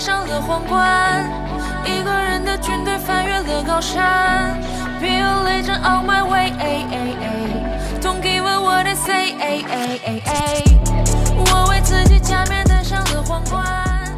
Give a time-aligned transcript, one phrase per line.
[0.00, 1.30] 上了皇冠，
[1.84, 4.58] 一个人的军队翻越了高山。
[4.98, 9.34] Be a legend on my way, aaa don't give a what I say.
[11.36, 13.62] 我为自己加冕戴上了皇冠。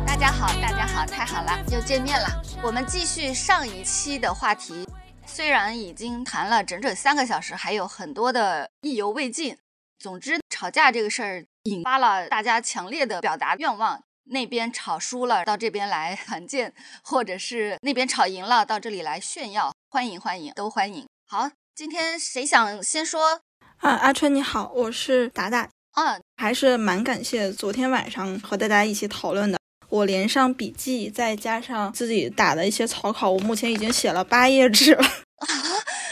[0.07, 2.29] 大家好，大家好，太好了，又见面了。
[2.63, 4.87] 我们继续上一期的话题，
[5.27, 9.59] 虽然已经谈了整整三个小时，还有很多的意犹未尽。
[9.99, 14.05] 总之，吵架这个事儿引发了大家强烈的表达愿望。
[14.33, 16.71] 那边吵输了，到这边来团建；
[17.03, 19.73] 或者是那边吵赢了，到这里来炫耀。
[19.91, 21.07] 欢迎欢迎，都欢迎。
[21.29, 23.43] 好，今天谁想先说？
[23.79, 25.69] 啊，阿春你好，我是达达。
[25.93, 29.59] 啊，还是蛮感谢昨天晚上和大家一起讨论的。
[29.91, 35.05] 我连上笔记，再加上自己打的一些草稿，我目前已经写了八页纸了。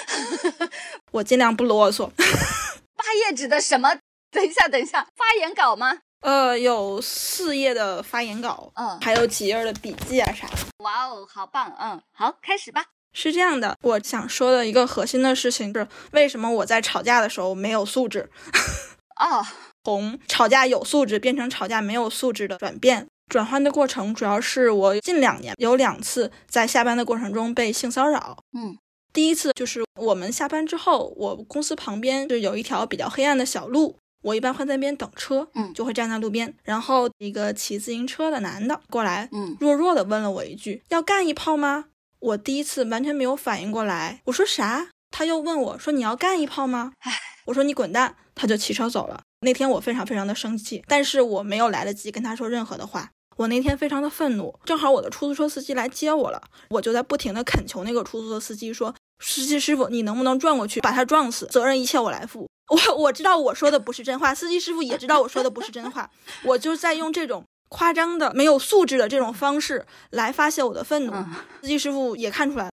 [1.13, 2.11] 我尽量不啰嗦。
[2.95, 3.97] 八页纸的什么？
[4.31, 6.01] 等一下，等一下，发言稿吗？
[6.21, 10.57] 呃，有四页的发言稿，嗯，还有几页的笔记啊啥的。
[10.79, 12.85] 哇哦，好棒，嗯，好，开始吧。
[13.13, 18.31] 是这样的，我想说的一个核心的事情是，为什么我在吵架的时候没有素质？
[19.19, 19.45] 哦，
[19.85, 28.37] 从吵架有素质变成吵架没有素质的转变，转换的过程主要是我近两年有两次在下班的过程中被性骚扰。
[28.53, 28.79] 嗯，
[29.13, 41.87] 第一次就是我们下班之后，我公司旁边是有一条比较黑暗的小路，我一般会在那边等车，嗯，就会站在路边，然后一个骑自行车的男的过来，嗯，弱弱的问了我一句：“要干一炮吗？”
[42.21, 44.89] 我第一次完全没有反应过来，我说啥？
[45.11, 47.13] 他又问我说：“你要干一炮吗？”唉，
[47.47, 49.23] 我说：“你滚蛋！”他就骑车走了。
[49.41, 53.11] 那天我非常非常的生气，但是我没有来得及跟他说任何的话。
[53.37, 61.47] 我那天非常的愤怒，正好我的出租车司机来接我了，我就在不停的恳求那个出租车司机说：“司机师傅，你能不能转过去把他撞死？
[61.47, 66.09] 责任一切我来负。”我我知道我说的不是真话，司机师傅也知道我说的不是真话，
[66.45, 71.13] 我就在用这种夸张的、没有素质的这种方式来发泄我的愤怒。
[71.61, 72.71] 司机师傅也看出来了，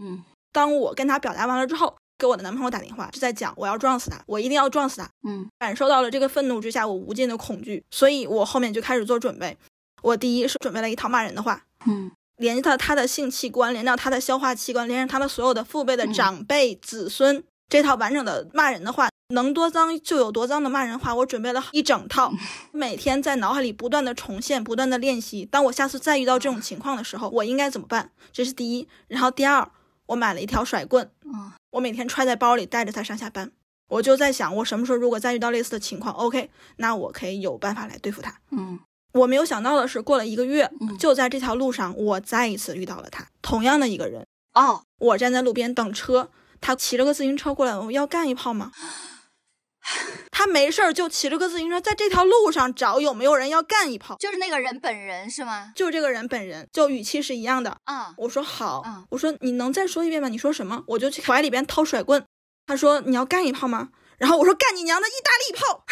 [0.00, 0.22] 嗯，
[0.52, 5.08] 当我跟他表达完了之后，给我的男朋友打电话，就在讲我要撞死他，我一定要撞死他。
[5.26, 9.56] 嗯，感受到了这个愤怒之下我无尽的恐惧，所以我后面就开始做准备。
[10.02, 22.32] 我第一是准备了一套骂人的话，嗯，连到他的性器官，连到他的消化器官，连上他的所有的父辈的长辈、子孙，这套完整的骂人的话，能多脏就有多脏的骂人话，我准备了一整套，
[22.72, 25.44] 每天在脑海里不断的重现，不断的练习。
[25.44, 28.10] 当我下次再遇到这种情况的时候，我应该怎么办？
[28.32, 28.88] 这是第一。
[29.08, 29.70] 然后第二，
[30.06, 33.50] 我买了一条甩棍，嗯，我每天揣在包里，带着它上下班。
[33.90, 38.38] 我就在想，我什么时候如果再遇到类似的情况，OK，那我可以有办法来对付他。
[38.50, 38.78] 嗯。
[39.12, 44.24] 我没有想到的是，过了一个月，嗯就在这条路上，我再一次遇到了他，同样的一个人。
[44.54, 46.30] 哦，我站在路边等车，
[46.60, 48.72] 他骑着个自行车过来，我要干一炮吗？
[50.30, 55.72] 他没事儿就骑着个自行车在这条路上找有没有人要干一炮，就是那个人本人是吗？
[55.74, 57.76] 就这个人本人，就语气是一样的。
[57.84, 60.28] 啊，我说好，嗯我说你能再说一遍吗？
[60.28, 60.84] 你说什么？
[60.88, 62.24] 我就去怀里边掏甩棍。
[62.66, 63.88] 他说你要干一炮吗？
[64.18, 65.84] 然后我说干你娘的意大利炮！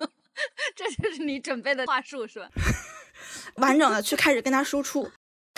[0.74, 2.48] 这就是你准备的话术是吧？
[3.56, 5.10] 完整的去开始跟他输出，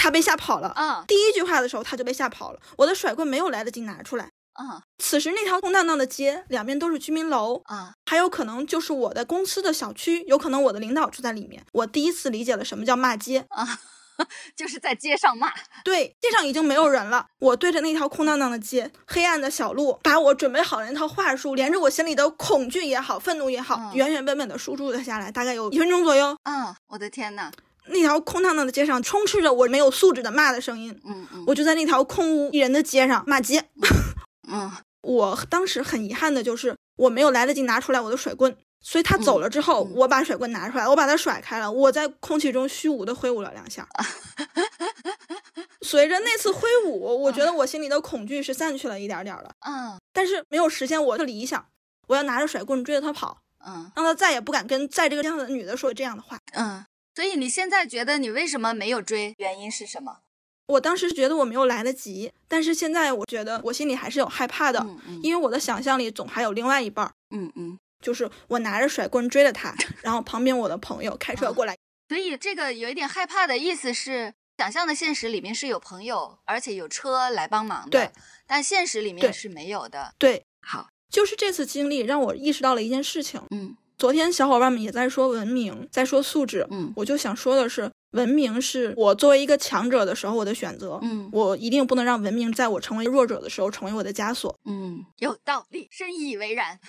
[0.02, 0.66] 他被吓跑了。
[0.70, 4.30] 啊第一句话的时候他就被吓跑了，我的甩棍没有来得及拿出来。
[4.54, 7.94] 啊此时那条空荡荡的街，两边都是居民楼，啊！
[8.06, 11.64] 还有可能就是我的公司的小区，有可能我的领导住在里面。
[11.72, 13.46] 我第一次理解了什么叫骂街。
[13.50, 13.78] 啊
[14.54, 15.50] 就是在街上骂，
[15.82, 26.36] 对，街上已经没有人了，我对着那条空荡荡的街，黑暗的小路，把我准备好的那套话术，连着我心里的恐惧也好，愤怒也好，嗯原原本本的输出了下来，大概有一分钟左右。
[26.42, 26.76] 啊！
[26.88, 27.50] 我的天呐，
[27.86, 33.64] 那条空荡荡的街上充斥着我没有素质的骂的声音，嗯嗯我就在那条空无一人的街上骂街。
[34.48, 34.70] 嗯
[35.02, 43.88] 我当时很遗憾的就是我没有来得及拿出来我的甩棍，所以他走了之后，嗯我把甩棍拿出来，我把它甩开了，我在空气中虚无的挥舞了两下。
[45.82, 51.66] 随着那次挥舞，我觉得我心里的恐惧是散去了一点点儿的，嗯但是没有实现我的理想。
[52.06, 56.38] 我要拿着甩棍追着他跑，嗯让他再也不敢跟在这个样子的女的说这样的话。
[56.52, 56.84] 嗯。
[57.14, 59.34] 所以你现在觉得你为什么没有追？
[59.38, 60.18] 原因是什么？
[60.66, 67.12] 我当时觉得我没有来得及，但是现在我觉得我心里还是有害怕的，嗯嗯因为我的想象里总还有另外一半儿。
[67.30, 67.78] 嗯嗯。
[68.00, 69.72] 就是我拿着甩棍追着他，
[70.02, 71.76] 然后旁边我的朋友开车过来，
[72.08, 77.90] 所以这个有一点害怕的意思是，想象的现实里面是有朋友，而且有车来帮忙的。
[77.90, 78.10] 对，
[78.44, 80.12] 但现实里面是没有的。
[80.18, 86.92] 对，好，就是这次经历让我意识到了一件事情，嗯昨天小伙伴们也在说文明，在说素质，嗯。
[86.96, 91.30] 我就想说的是，文明是我作为一个强者的时候我的选择，嗯。
[91.32, 94.58] 我一定不能让文明在我成为弱者的时候成为我的枷锁。
[94.64, 96.80] 嗯，有道理，深以为然。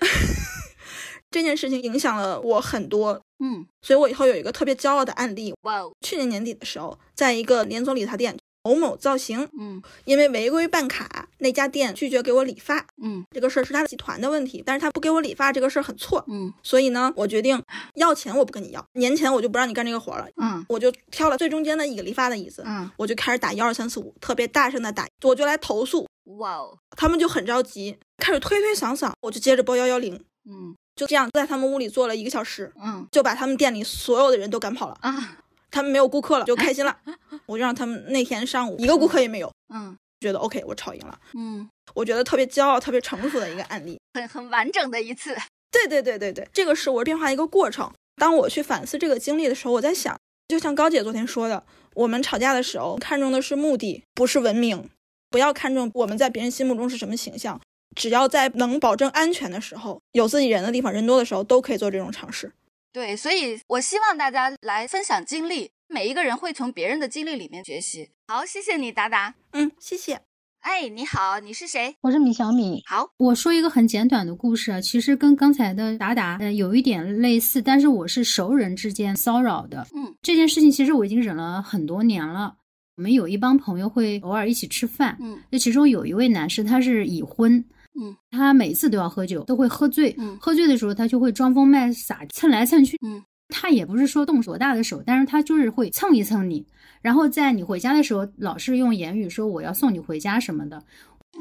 [1.30, 5.52] 这件事情影响了我很多，嗯，所以我以后有一个特别骄傲的案例。
[5.60, 8.34] 哇哦，去年年底的时候，在一个连锁理发店
[8.66, 9.80] 某某造型，嗯。
[10.04, 12.84] 因为违规办卡，那家店拒绝给我理发。
[13.00, 13.24] 嗯。
[13.30, 16.52] 这个事儿是他的集团的问题，但是他不给我理发这个事儿很错，嗯。
[16.62, 17.62] 所以呢，我决定
[17.94, 20.64] 要钱我不跟你要，年前我就不让你干这个活了，嗯。
[20.68, 26.08] 我就挑了最中间的一个理发的椅子，嗯，我就开始打幺二三四五，特别大声的打，我就来投诉，
[26.38, 30.14] 哇哦，他们就很着急，开始推推搡搡，我就接着拨幺幺零，
[30.48, 30.74] 嗯。
[30.96, 33.06] 就这样在他们屋里坐了一个小时，嗯。
[33.12, 35.38] 就把他们店里所有的人都赶跑了，啊
[35.76, 36.96] 他们没有顾客了，就开心了，
[37.44, 43.98] 我就让他们那天上午一个顾客也没有，嗯觉得 OK，我吵赢了，嗯，我觉得特别骄傲、特别成熟的一个案例。
[44.14, 45.36] 很很完整的一次。
[45.70, 47.92] 对对对对对，这个是我变化一个过程。
[48.16, 50.18] 当我去反思这个经历的时候，我在想，
[50.48, 51.62] 就像高姐昨天说的，
[51.94, 54.88] 我们吵架的时候看重的是目的，不是文明。
[55.28, 57.60] 不要看重我们在别人心目中是什么形象，
[57.94, 62.50] 只要在能保证安全的时候，有自己人的地方，人多的时候，都可以做这种尝试。
[62.96, 68.08] 对，所以我希望大家来分享经历，每一个人会从别人的经历里面学习。
[68.26, 69.34] 好，谢谢你，达达。
[69.52, 70.22] 嗯，谢谢。
[70.60, 71.94] 哎，你好，你是谁？
[72.00, 72.82] 我是米小米。
[72.86, 79.86] 好，我说一个很简短的故事啊，其实跟刚才的达达呃有一点类似，但是我是熟人之间骚扰的。
[79.94, 82.56] 嗯，这件事情其实我已经忍了很多年了。
[82.96, 87.62] 我们有一帮朋友会偶尔一起吃饭，嗯那其中有一位男士他是已婚，
[88.00, 90.36] 嗯，他每次都要喝酒，都会喝醉，嗯。
[90.40, 96.66] 喝醉的时候他就会装疯卖傻，蹭来蹭去，嗯，他也不是说动多大的手，但是他就是会蹭一蹭你，
[97.00, 100.82] 然后在你回家的时候，老是用言语说我要送你回家什么的，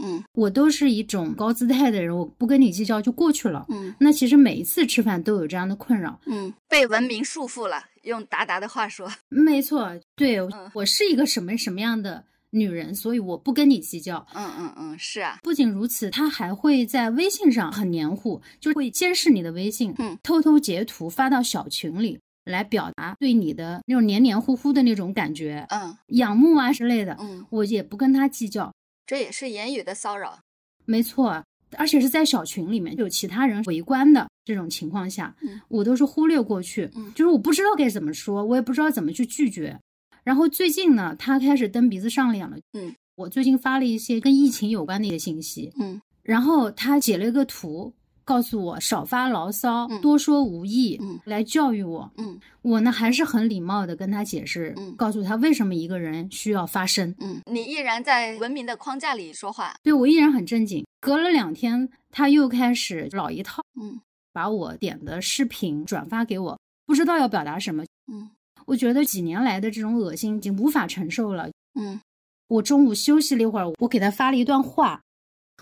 [0.02, 0.24] 嗯。
[0.34, 3.66] 我都是一种高姿态的人，我不跟你计较就过去了。
[3.70, 3.94] 嗯。
[4.00, 6.20] 那其实每一次吃饭都有这样的困扰。
[6.26, 7.84] 嗯，被文明束缚了。
[8.04, 10.72] 用达达的话说，没错，对、嗯。
[10.74, 12.24] 我是一个什么什么样的
[12.56, 14.26] 女人，所以我不跟你计较。
[14.34, 27.16] 嗯嗯嗯，是啊，不仅如此，他还会在微信上很黏糊，就会监视你的微信，嗯偷偷截图发到小群里，来表达对你的那种黏黏糊糊的那种感觉、嗯仰慕啊之类的。
[27.20, 28.74] 嗯，我也不跟他计较。
[29.06, 30.40] 这也是言语的骚扰。
[30.86, 31.44] 没错，
[31.78, 39.80] 而且是在小群里面有其他人围观的这种情况下，嗯我都是忽略过去，嗯就是我不知道该怎么说，我也不知道怎么去拒绝。
[40.26, 42.58] 然后最近呢，他开始蹬鼻子上脸了。
[42.74, 47.94] 嗯，我最近发了一些跟疫情有关的一些信息，嗯然后他截了一个图，
[48.24, 52.12] 告诉我少发牢骚，嗯多说无益，嗯来教育我。
[52.18, 57.14] 嗯我呢还是很礼貌的跟他解释，嗯告诉他为什么一个人需要发声。
[57.20, 59.76] 嗯，你依然在文明的框架里说话。
[59.84, 60.84] 对我依然很正经。
[61.00, 64.02] 隔了两天，他又开始老一套，嗯
[64.34, 67.84] 把我点的视频转发给我，不知道要表达什么。
[68.12, 68.30] 嗯
[68.66, 71.50] 我觉得几年来的这种恶心已经无法承受了。
[71.80, 72.00] 嗯
[72.48, 75.02] 我中午休息了一会儿，我给他发了一段话，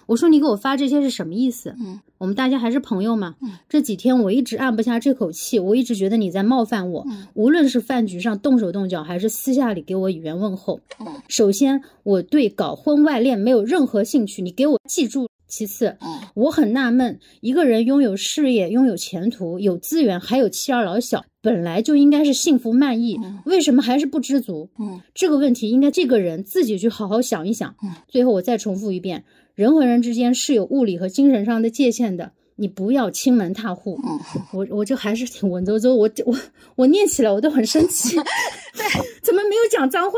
[0.06, 1.74] 我说：“你给我发这些是什么意思？
[1.80, 3.36] 嗯我们大家还是朋友嘛。
[3.42, 10.80] 嗯这几天我一直按不下这口气，我一直觉得你在冒犯我，嗯无论是饭局上动手动脚，还是私下里给我语言问候。
[11.00, 15.30] 嗯首先，我对搞婚外恋没有任何兴趣，你给我记住。
[15.54, 24.72] 其次，嗯我很纳闷，一个人拥有事业、拥有前途、有资源，还有妻儿老小，本来就应该是幸福满意，嗯为什么还是不知足？
[24.80, 27.76] 嗯这个问题应该这个人自己去好好想一想。
[27.84, 34.00] 嗯最后我再重复一遍，人和人之间是有物理和精神上的界限的，你不要亲门踏户。
[34.04, 34.20] 嗯，
[34.54, 36.36] 我我就还是挺文绉绉，我我
[36.78, 38.16] 我念起来我都很生气，
[38.74, 38.84] 对，
[39.22, 40.18] 怎么没有讲脏话？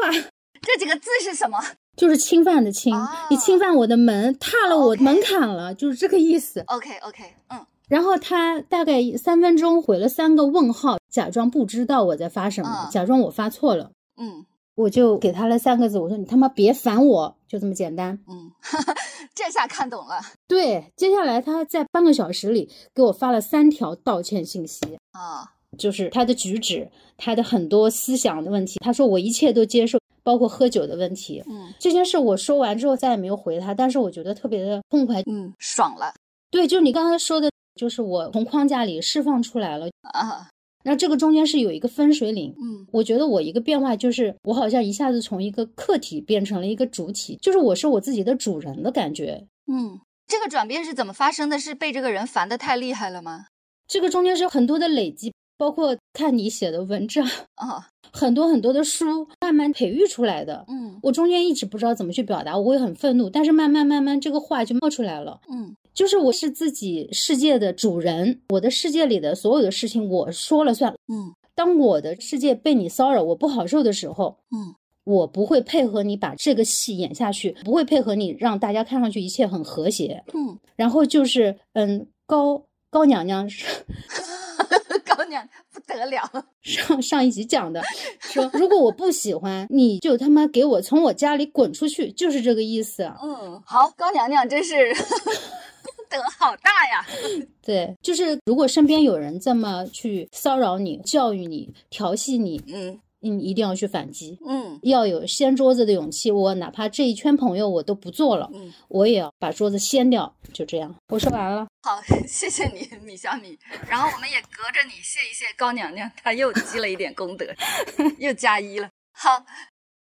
[0.62, 1.58] 这几个字是什么？
[1.96, 6.64] 就是侵犯的侵，哦你侵犯我的门，踏了我门槛了，就是这个意思。
[6.68, 13.92] OK OK，嗯然后他大概三分钟回了三个问号，假装不知道我在发什么，嗯假装我发错了。
[14.18, 18.20] 嗯我就给他了三个字，我说你他妈别烦我，就这么简单。
[18.28, 18.52] 嗯，
[19.34, 25.52] 这下看懂了对，接下来他在半个小时里给我发了三条道歉信息，啊。
[25.78, 28.80] 就是他的举止，他的很多思想的问题。
[28.80, 31.42] 他说我一切都接受，包括喝酒的问题。
[31.48, 35.22] 嗯这件事我说完之后再也没有回他，但是我觉得特别的痛快。
[35.28, 36.14] 嗯，爽了
[36.52, 39.88] 对，就是你刚才说的，就是我从框架里释放出来了。
[40.02, 40.50] 啊。
[40.84, 42.54] 那这个中间是有一个分水岭。
[42.62, 49.46] 嗯我觉得我一个变化就是，我好像一下子从一个客体变成了一个主体，就是我是我自己的主人的感觉。
[49.68, 51.60] 嗯，这个转变是怎么发生的？
[51.60, 53.48] 是被这个人烦的太厉害了吗？
[53.88, 57.24] 这个中间是很多的累积，包括看你写的文章，
[57.56, 60.66] 啊，很多很多的书，慢慢培育出来的。
[60.68, 65.40] 嗯我中间一直不知道怎么去表达，我会很愤怒，但是慢慢慢慢这个话就冒出来了。
[65.52, 70.92] 嗯就是我是自己世界的主人，我的世界里的所有的事情我说了算。
[71.08, 74.74] 嗯当我的世界被你骚扰，我不好受的时候，嗯
[75.04, 80.24] 我不会配合你把这个戏演下去，不会配合你让大家看上去一切很和谐。
[80.34, 83.48] 嗯，然后就是，嗯，高高娘娘
[85.06, 86.22] 高娘不得了，
[86.62, 87.82] 上上一集讲的，
[88.20, 93.04] 说如果我不喜欢，你就他妈给我从我家里滚出去，就是这个意思。
[93.22, 97.06] 嗯，好，高娘娘真是 功德好大呀。
[97.62, 106.32] 对，就是如果身边有人这么去骚扰你、教育你、调戏你，嗯你一定要去反击，嗯要有掀桌子的勇气。
[106.32, 110.34] 我哪怕这一圈朋友我都不做了，嗯，我也要把桌子掀掉。
[110.54, 111.68] 就这样，我说完了。
[111.84, 113.58] 好， 谢谢你，米小米。
[113.90, 117.46] 然后我们也隔着你谢一谢高娘娘，她又积了一点功德，
[118.20, 118.90] 又加一了。
[119.12, 119.46] 好，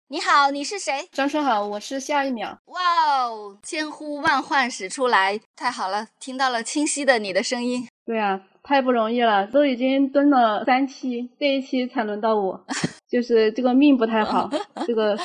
[0.09, 1.07] 你好，你是谁？
[1.12, 2.57] 张叔好，我是下一秒。
[2.65, 7.88] 哇哦，千呼万唤始出来，太好了，听到了清晰的你的声音。
[8.05, 12.65] 对啊，太不容易了，都已经蹲了三期，这一期才轮到我，
[13.09, 14.49] 就是这个命不太好，
[14.85, 15.17] 这个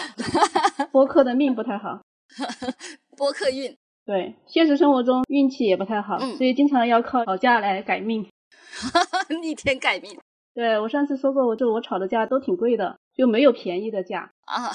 [0.91, 2.01] 播客的命不太好。
[3.17, 8.27] 播客运，对，现实生活中运气也不太好，嗯所以经常要靠吵架来改命。
[9.43, 10.19] 逆天改命
[10.55, 14.31] 对我上次说过，我就我吵的架都挺贵的，就没有便宜的价。
[14.47, 14.71] 啊！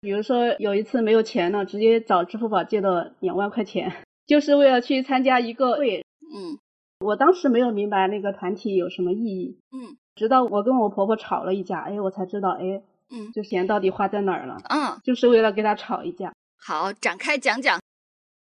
[0.00, 3.92] 比如说有一次没有钱了，直接找支付宝借了两万块钱，
[4.26, 6.04] 就是为了去参加一个会。
[6.34, 6.58] 嗯
[7.04, 16.32] 我当时没有明白那个团体有什么意义，嗯直到我跟我婆婆吵了一架，哎，我才知道，哎，嗯这钱到底花在哪儿了，嗯，就是为了跟她吵一架。
[16.56, 17.78] 好，展开讲讲。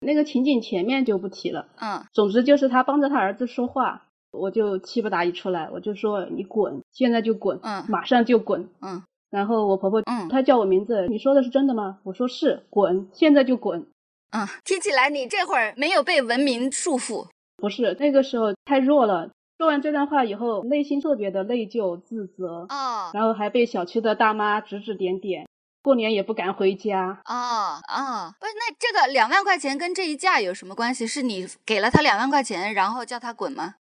[0.01, 8.69] 那个情景前面就不提了，嗯总之就是他帮着他儿子说话，我就气不打一处来，我就说你滚，现在就滚，嗯马上就滚。
[8.81, 12.01] 嗯然后我婆婆，嗯她叫我名字，你说的是真的吗？
[12.03, 13.87] 我说是，滚，现在就滚。
[14.31, 17.29] 嗯，听起来你这会儿没有被文明束缚。
[17.57, 19.31] 不是那个时候太弱了。
[19.59, 25.47] 说完这段话以后，内心特别的内疚、自责，啊然后还被小区的大妈指指点点，
[25.83, 27.21] 过年也不敢回家。
[27.23, 31.07] 啊啊，不是，那这个两万块钱跟这一架有什么关系？
[31.07, 33.77] 是你给了他两万块钱，然后叫他滚吗？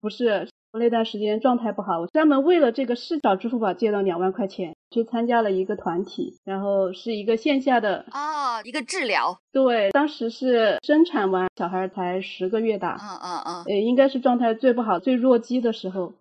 [0.00, 0.46] 不是，我
[0.78, 8.04] 那段时间状态不好，我专门为了这个事找支付宝借了两万块钱，去参加了一个团体，然后是一个线下的。
[8.10, 9.38] 哦，一个治疗。
[9.52, 16.12] 对，当时是生产完小孩才十个月大，嗯嗯嗯呃，应该是状态最不好、最弱鸡的时候。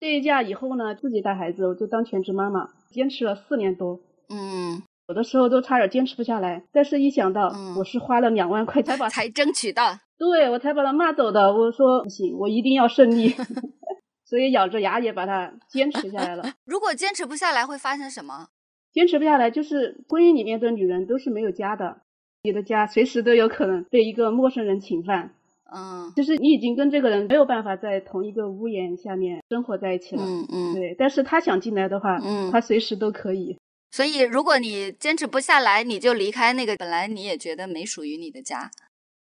[0.00, 4.00] 这一架以后呢，自己带孩子，我就当全职妈妈，坚持了四年多。
[4.28, 9.98] 嗯，有的时候都差点坚持不下来，但是一想到嗯我是花了两万块才把，才争取到。
[10.18, 13.34] 对我才把他骂走的，我说不行，我一定要胜利，
[14.30, 16.44] 所以咬着牙也把它坚持下来了。
[16.64, 18.46] 如果坚持不下来，会发生什么？
[18.92, 22.02] 坚持不下来，就是婚姻里面的女人都是没有家的，
[22.44, 25.34] 你的家随时都有可能被一个陌生人侵犯，
[25.74, 30.22] 嗯就是你已经跟这个人没有办法在同一个屋檐下面生活在一起了。
[30.24, 30.74] 嗯嗯。
[30.74, 33.58] 对，但是他想进来的话，嗯他随时都可以。
[33.90, 38.70] 所以，如果你坚持不下来，你就离开那个本来你也觉得没属于你的家。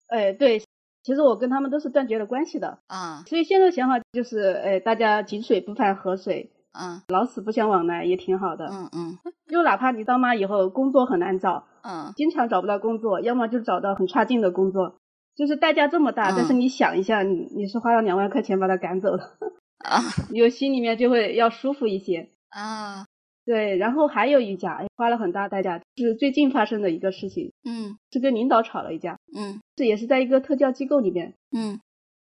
[0.08, 0.62] 哎，对，
[1.06, 3.22] 其实我跟他们都是断绝了关系的，啊。
[3.28, 8.66] 所以现在想法就是，哎，大家井水不犯河水，嗯老死不相往来也挺好的。
[8.72, 9.18] 嗯嗯。
[9.46, 12.12] 就哪怕你当妈以后工作很难找，嗯。
[12.16, 14.96] 经常找不到工作，要么就找到很差劲的工作，
[15.36, 16.32] 就是代价这么大。
[16.32, 16.34] 嗯。
[16.36, 19.38] 但是你想一下，你你是花了两万块钱把他赶走了，
[19.78, 20.02] 啊。
[20.32, 22.30] 你就心里面就会要舒服一些。
[22.50, 23.06] 啊。
[23.44, 31.34] 对，然后还有一家，哎花了很大代价，是最近发生的一个事情，嗯是跟领导吵了一架，嗯这也是在一个特教机构里面。
[31.56, 31.80] 嗯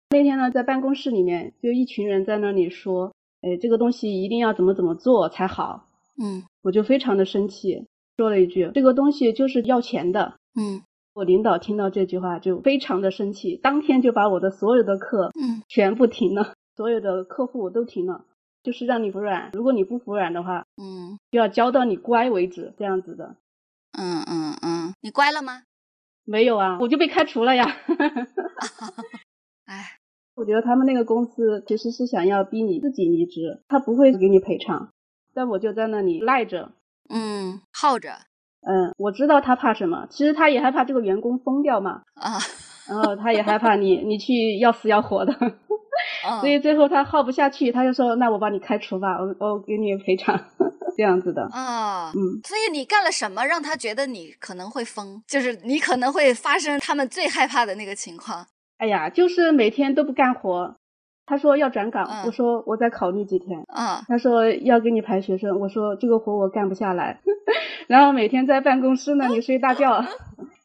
[0.10, 5.88] 那天呢，在办公室里面，就一群人在那里说，哎，这个东西一定要怎么怎么做才好。
[6.22, 10.36] 嗯我就非常的生气，说了一句：“这个东西就是要钱的。
[10.55, 10.82] 嗯”
[11.15, 18.25] 我领导听到这句话就非常的生气，当天就把我的所有的课嗯全部停了，所有的客户都停了，
[18.62, 19.51] 就是让你服软。
[19.53, 23.36] 如果你不服软的话，嗯就要教到你乖为止，这样子的。
[23.97, 25.63] 嗯嗯嗯，你乖了吗？
[26.25, 27.65] 没有啊，我就被开除了呀。
[29.65, 29.97] 哎，
[30.35, 34.89] 我觉得他们那个公司其实是想要逼你自己离职，他不会给你赔偿，
[35.33, 36.71] 但我就在那里赖着。
[37.09, 38.17] 嗯，耗着
[38.62, 42.39] 嗯，我知道他怕什么，其实他也害怕这个员工疯掉嘛，啊
[42.88, 45.51] 然后他也害怕你你去要死要活的，啊
[46.41, 50.39] 所以最后他耗不下去，他就说那我把你开除吧，我我给你赔偿，
[50.97, 51.43] 这样子的。
[51.51, 52.12] 啊。
[52.15, 55.21] 嗯，所以你干了什么让他觉得你可能会疯？
[55.27, 58.45] 就是你可能会发生他们最害怕的那个情况。
[58.77, 60.75] 哎呀，就是每天都不干活。
[61.25, 63.63] 他说要转岗，嗯我说我再考虑几天。
[63.67, 67.19] 啊他说要给你排学生，我说这个活我干不下来。
[67.88, 70.03] 然后每天在办公室那里睡大觉，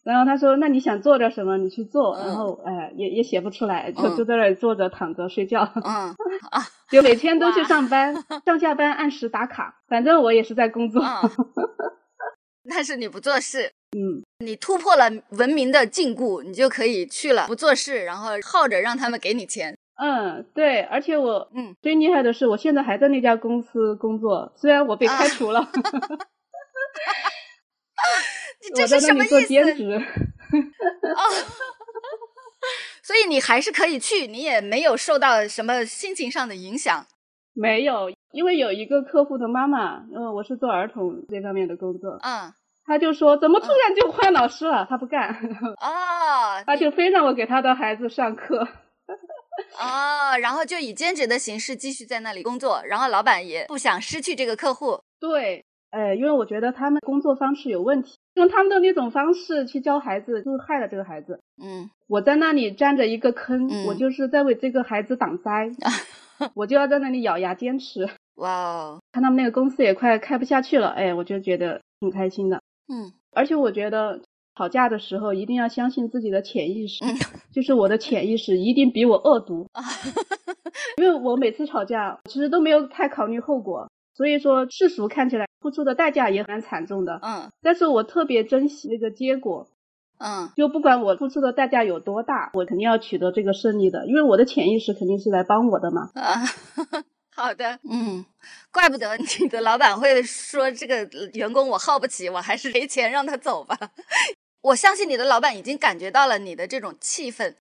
[0.08, 2.14] 然后他说：“那你想做点什么，你去做。
[2.16, 2.26] 嗯。
[2.28, 4.16] 然后哎，也也写不出来，就嗯。
[4.16, 6.14] 就在那里坐着躺着睡觉，嗯。
[6.90, 8.14] 就每天都去上班，
[8.46, 9.82] 上下班按时打卡。
[9.86, 11.02] 反正我也是在工作。
[11.04, 11.30] 嗯，
[12.70, 19.76] 但是你不做事，嗯，你突破了文明的禁锢，你就可以去了，不做事，然后耗着让他们给你钱。
[20.00, 21.74] 嗯，对，而且我嗯。
[21.82, 25.82] 最厉害的是，我现在还在那家公司工作，虽然我被开除了，你
[28.74, 29.46] 这是什么意思？
[29.46, 29.94] 兼职。
[29.94, 31.22] 哦，
[33.02, 37.06] 所以你还是可以去，你也没有受到什么心情上的影响。
[37.54, 42.52] 没有，因为有一个客户的妈妈，呃，我是做儿童这方面的工作，嗯，
[42.86, 44.86] 她就说怎么突然就换老师了？
[44.88, 45.34] 她不干，
[45.80, 48.66] 哦，她就非让我给她的孩子上课。
[49.80, 55.00] 哦，然后就以兼职的形式继续在那里工作，然后老板也不想失去这个客户。
[55.18, 61.40] 对，呃，因为我觉得他们工作方式有问题，用他们的那种方式去教孩子，就是害了这个孩子。
[61.62, 65.70] 嗯我在那里占着一个坑，嗯我就是在为这个孩子挡灾，
[66.54, 68.08] 我就要在那里咬牙坚持。
[68.36, 72.62] 哇哦，看他们那个公司也快开不下去了，哎，我就觉得挺开心的。
[72.92, 74.20] 嗯而且我觉得
[74.56, 77.14] 吵架的时候一定要相信自己的潜意识，嗯
[77.52, 79.82] 就是我的潜意识一定比我恶毒， 啊，
[80.96, 89.68] 因为我每次吵架其实都没有太考虑后果，所以说世俗看起来付出的代价也蛮惨重的，嗯但是我特别珍惜那个结果，
[90.18, 96.10] 嗯就不管我付出的代价有多大，我肯定要取得这个胜利的，因为我的潜意识肯定是来帮我的嘛。
[96.14, 96.42] 啊，
[97.30, 98.26] 好的，嗯，
[98.72, 103.78] 怪不得你的老板会说这个员工我耗不起，我还是赔钱让他走吧。
[104.62, 107.54] 我相信你的老板已经感觉到了你的这种气愤。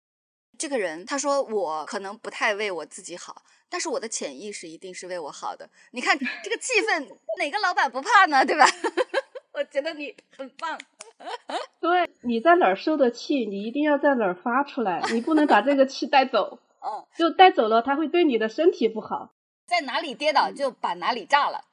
[0.58, 5.70] 这个人他说我可能不太为我自己好，但是我的潜意识一定是为我好的。
[5.92, 7.08] 你看这个气氛，
[7.38, 8.46] 哪个老板不怕呢？
[8.46, 8.66] 对吧？
[9.54, 10.78] 我觉得你很棒。
[11.82, 19.32] 对，你在哪儿受的气，你一定要在哪儿发出来，你不能把这个气带走，嗯， 就带走了，它会对你的身体不好。
[19.66, 21.66] 在哪里跌倒就把哪里炸了。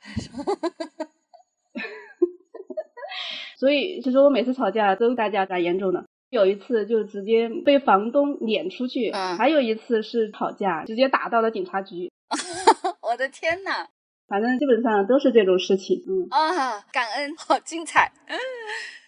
[3.56, 6.04] 所以，其实我每次吵架都大家打严重的，
[6.34, 12.10] 有一次就直接被房东撵出去，嗯还有一次是吵架直接打到了警察局，
[13.00, 13.86] 我的天呐！
[14.26, 16.02] 反正基本上都是这种事情。
[16.06, 18.12] 嗯，啊，感恩，好精彩。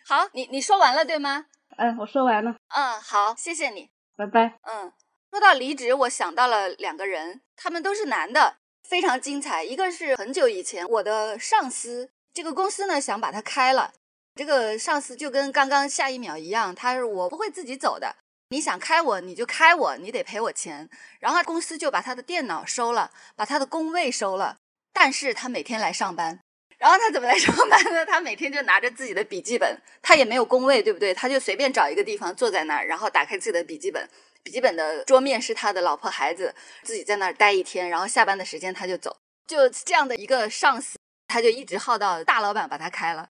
[0.07, 1.47] 好，你你说完了对吗？
[1.77, 3.89] 哎，我说完了，嗯，好，谢谢你。
[4.17, 4.59] 拜拜。
[4.63, 4.93] 嗯，
[5.31, 8.57] 说到离职，我想到了两个人，他们都是男的，
[8.89, 9.65] 非常精彩。
[9.65, 13.93] 一个是很久以前我的上司，这个公司呢想把他开了，
[14.37, 18.15] 这个上司就跟刚刚下一秒一样，他是我不会自己走的，
[18.51, 20.89] 你想开我你就开我，你得赔我钱。
[21.19, 24.59] 然后公司就把他的电脑收了，把他的工位收了，
[24.93, 26.39] 但是他每天来上班。
[26.79, 28.05] 然后他怎么来上班呢？
[28.05, 31.15] 他每天就拿着自己的笔记本，他也没有工位，对不对？
[31.15, 34.07] 他就随便找一个地方坐在那儿，然后打开自己的笔记本，
[34.43, 43.27] 笔记本的桌面是他的老婆孩子，自己在那儿待一天，然后下班的时间他就走，就这样的一个上司，他就一直耗到大老板把他开了。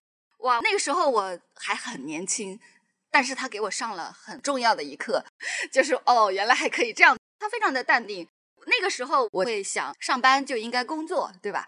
[0.47, 2.57] 哇，那个时候我还很年轻，
[3.11, 5.25] 但是他给我上了很重要的一课，
[5.73, 7.17] 就是哦，原来还可以这样。
[7.37, 8.25] 他非常的淡定。
[8.65, 11.67] 那个时候我会想，上班就应该工作，对吧？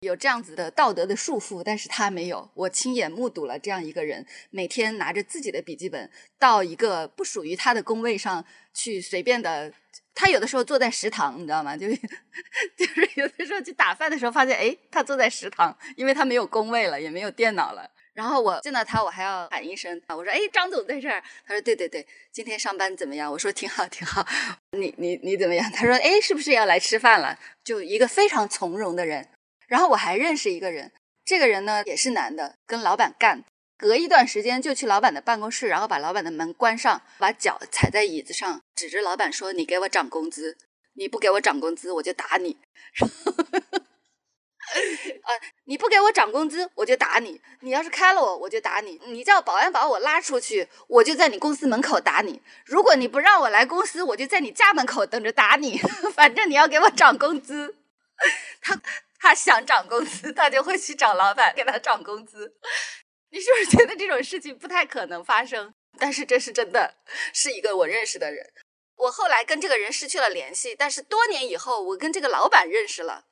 [0.00, 2.50] 有这样子的道德的束缚，但是他没有。
[2.54, 9.72] 我亲眼目睹了这样一个人，每天拿着自己的笔记本到一个不属于他的工位上去随便的。
[10.14, 11.76] 他有的时候坐在食堂，你知道吗？
[11.76, 11.96] 就是
[12.78, 17.90] 就是有的时候去打饭的时候，发现哎，他坐在食堂，因为他没有工位了，也没有电脑了。
[18.16, 24.26] 然后我见到他，我还要喊一声，我说：“哎，张总在这儿。”他说：“对对对，今天上班怎么样？”我说：“挺好，挺好。
[24.72, 29.28] 你你你怎么样？”他说：“哎，是不是要来吃饭了？”就一个非常从容的人。
[29.68, 30.90] 然后我还认识一个人，
[31.26, 33.44] 这个人呢也是男的，跟老板干，
[33.76, 40.56] 隔一段时间就去老板的办公室，然后把老板的门关上，把脚踩在椅子上，指着老板说：“你给我涨工资，
[40.94, 42.56] 你不给我涨工资，我就打你。”
[45.22, 45.30] 啊！
[45.64, 52.42] 你不给我涨工资，我就打你；你要是开了我，我就打你；你叫保安把我拉出去，我就在你公司门口打你。
[52.64, 55.78] 如果你不让我来公司，我就在你家门口等着打你。
[56.14, 57.76] 反正你要给我涨工资。
[58.60, 58.80] 他
[59.18, 62.56] 他想涨工资，他就会去找老板给他涨工资。
[63.30, 65.74] 你是不是觉得这种事情不太可能发生？
[65.98, 66.94] 但是这是真的，
[67.32, 68.52] 是一个我认识的人。
[68.96, 73.24] 我后来跟这个人失去了联系，但是多年以后，我跟这个老板认识了。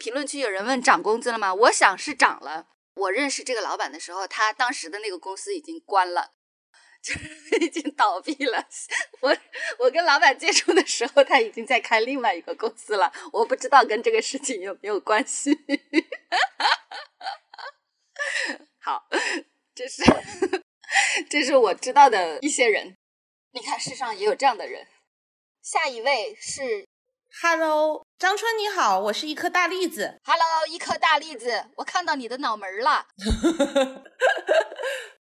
[0.00, 1.54] 评论区有人问涨工资了吗？
[1.54, 2.68] 我想是涨了。
[2.94, 6.32] 我认识这个老板的时候，他当时的那个公司已经关了，
[7.02, 7.18] 就是
[7.60, 8.66] 已经倒闭了。
[9.20, 9.36] 我
[9.78, 13.12] 我跟老板接触的时候，他已经在开另外一个公司了。
[13.30, 15.54] 我不知道跟这个事情有没有关系。
[18.82, 19.06] 好，
[19.74, 20.02] 这是
[21.28, 22.96] 这是我知道的一些人。
[23.52, 24.86] 你看，世上也有这样的人。
[25.62, 26.88] 下一位是
[27.32, 30.18] Hello，张春你好，我是一颗大栗子。
[30.24, 33.06] Hello，一颗大栗子，我看到你的脑门儿了。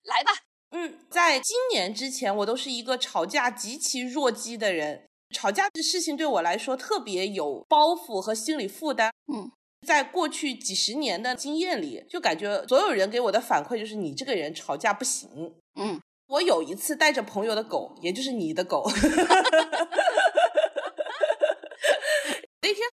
[0.04, 0.32] 来吧，
[0.72, 5.06] 嗯，在今年之前，我都是一个吵架极其弱鸡的人。
[5.34, 9.10] 吵架这事情对我来说特别有包袱和心理负担。
[9.32, 9.50] 嗯，
[9.86, 15.54] 在过去几十年的经验里，就感觉所有人给我的反馈就是你这个人吵架不行。
[15.80, 18.88] 嗯，我有一次带着朋友的狗，也就是你的狗，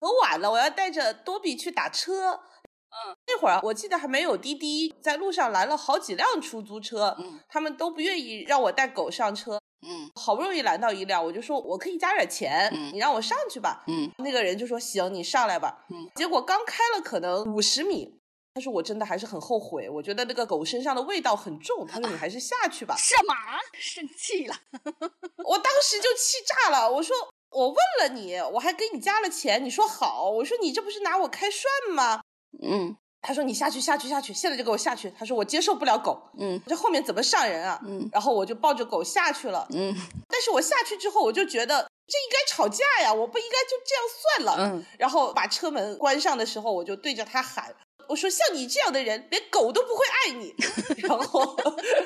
[0.03, 2.31] 很晚了，我要带着多比去打车。
[2.31, 9.59] 嗯，那会儿我记得还没有滴滴，在路上拦了好几辆出租车，嗯他们都不愿意让我带狗上车。
[9.85, 13.83] 嗯好不容易拦到一辆，我就说我可以加点钱，嗯你让我上去吧。
[13.87, 15.85] 嗯那个人就说行，你上来吧。
[15.89, 18.19] 嗯结果刚开了可能五十米，
[18.53, 21.87] 他说我真的还是很后悔，我觉得那个狗身上的味道很重。
[21.87, 22.95] 他说你还是下去吧。
[22.95, 23.33] 什么？
[23.73, 24.55] 生气了？
[25.43, 27.15] 我当时就气炸了，我说
[27.53, 32.21] 我问了你，我还给你加了钱，你说好，我说你这不是拿我开涮吗？
[32.61, 35.09] 嗯他说你下去下去下去，现在就给我下去。
[35.17, 37.79] 他说我接受不了狗，嗯这后面怎么上人啊？
[37.87, 39.65] 嗯然后我就抱着狗下去了。
[39.71, 39.95] 嗯
[40.27, 44.03] 但是我下去之后，我就觉得这应该吵架呀，我不应该就这样
[44.45, 44.73] 算了。
[44.75, 47.73] 嗯，然后把车门关上的时候，我就对着他喊
[48.13, 50.53] ：“我说像你这样的人，连狗都不会爱你。
[51.01, 51.57] ”然后，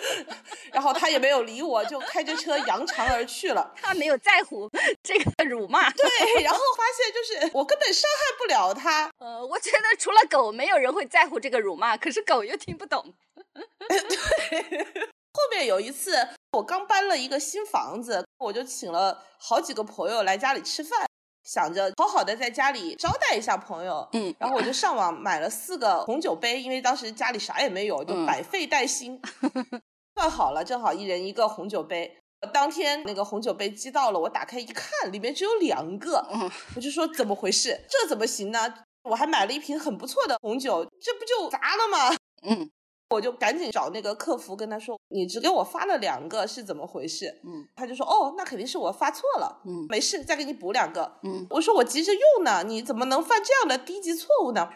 [0.72, 3.74] 然后他也没有理我，就开着车扬长而去了。
[3.76, 4.70] 他没有在乎
[5.04, 5.90] 这个辱骂。
[5.90, 6.10] 对，
[6.44, 9.12] 然后发现就是我根本伤害不了他。
[9.18, 13.14] 呃，我觉得除了狗，没有人会在乎这个辱骂，可是狗又听不懂。
[13.90, 14.86] 对
[15.34, 21.06] 后面有一次，我刚搬了一个新房子，我就请了好几个朋友来家里吃饭，
[21.48, 24.06] 想着好好的在家里招待一下朋友。
[24.12, 29.20] 嗯然后我就上网买了四个红酒杯，因为当时家里啥也没有，就嗯百废待兴。
[30.16, 32.18] 算好了，正好一人一个红酒杯。
[32.54, 36.28] 当天那个红酒杯寄到了，我打开一看，里面只有两个。
[36.34, 37.80] 嗯我就说怎么回事？
[37.90, 38.74] 这怎么行呢？
[39.04, 42.14] 我还买了一瓶很不错的红酒，这不就砸了吗？
[42.44, 42.70] 嗯
[43.10, 47.40] 我就赶紧找那个客服跟他说，你只给我发了两个是怎么回事？
[47.46, 51.20] 嗯他就说，哦，那肯定是我发错了，嗯没事，再给你补两个。
[51.24, 54.70] 嗯我说我急着用呢，你怎么能犯这样的低级错误呢？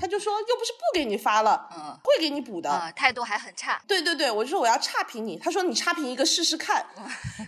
[0.00, 2.70] 他就说又不是不给你发了，嗯会给你补的。
[2.70, 3.82] 啊，态度还很差。
[3.86, 6.84] 对对对，我就说我要差评你，他说你差评一个试试看，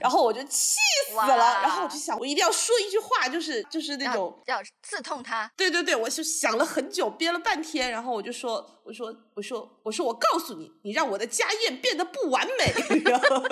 [0.00, 0.76] 然后我就气
[1.11, 5.50] 死了，然后我就想我一定要说一句话，就是就是那种要要刺痛他。
[5.57, 13.00] 对对对，我就想了很久，憋了半天，然后我就说，我说，我说，我说，我告诉你，你让我的家宴变得不完美。
[13.04, 13.44] 然后，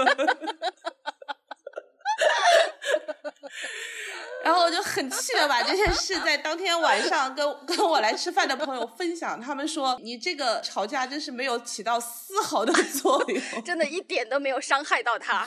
[4.42, 13.64] 然后我就很气的把这件事在当天晚上跟 跟我来吃饭的朋友分享，他们说你这个吵架真是没有起到丝毫的作用。
[13.64, 15.46] 真的一点都没有伤害到他。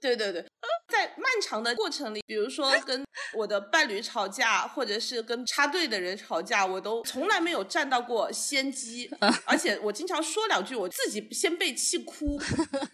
[0.00, 0.44] 对 对对，
[0.92, 3.02] 在漫长的过程里，比如说跟
[3.34, 9.10] 我的伴侣吵架，或者是跟插队的人吵架，我都从来没有占到过先机，
[9.46, 12.38] 而且我经常说两句，我自己先被气哭，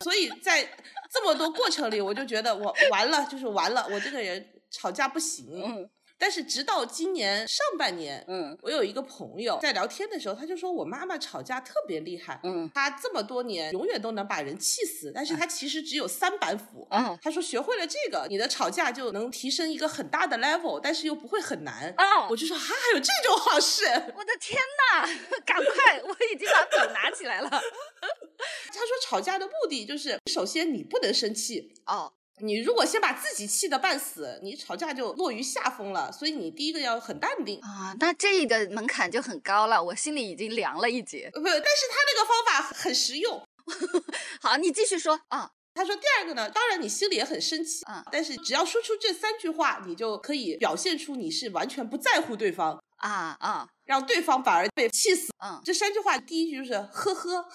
[0.04, 0.62] 所以在
[1.11, 5.90] 这么多过程里，我就觉得我完了，就是完了，我这个人吵架不行。
[6.18, 16.87] 嗯但是直到今年上半年，嗯我有一个朋友在聊天的时候，他就说我妈妈吵架特别厉害，嗯她这么多年永远都能把人气死，但是她其实只有三板斧。
[16.90, 21.94] 嗯他说学会了这个，你的吵架就能提升一个很大的 level，但是又不会很难。
[21.96, 23.85] 哦我就说啊，还有这种好事。
[23.87, 24.59] 我的天
[24.92, 25.07] 哪！
[25.46, 27.48] 赶快，我已经把本拿起来了。
[27.48, 31.72] 他说吵架的目的就是，首先你不能生气。
[31.87, 36.11] 哦，你如果先把自己气得半死，你吵架就落于下风了。
[36.12, 37.61] 所以你第一个要很淡定。
[37.61, 41.31] 啊，那这个门槛就很高了，我心里已经凉了一截。
[41.35, 43.42] 呃不，但是他那个方法很实用。
[44.40, 45.51] 好，你继续说啊。
[45.74, 55.33] 他说：“第二个呢，当然你心里也很生气，啊但是只要说出这三句话，你就可以表现出你是完全不在乎对方，啊啊让对方反而被气死。
[55.38, 57.44] 嗯这三句话，第一句就是呵呵，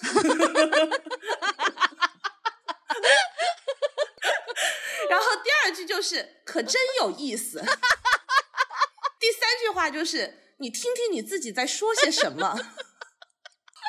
[5.10, 7.58] 然后第二句就是可真有意思，
[9.20, 12.54] 第三句话就是你听听你自己在说些什么。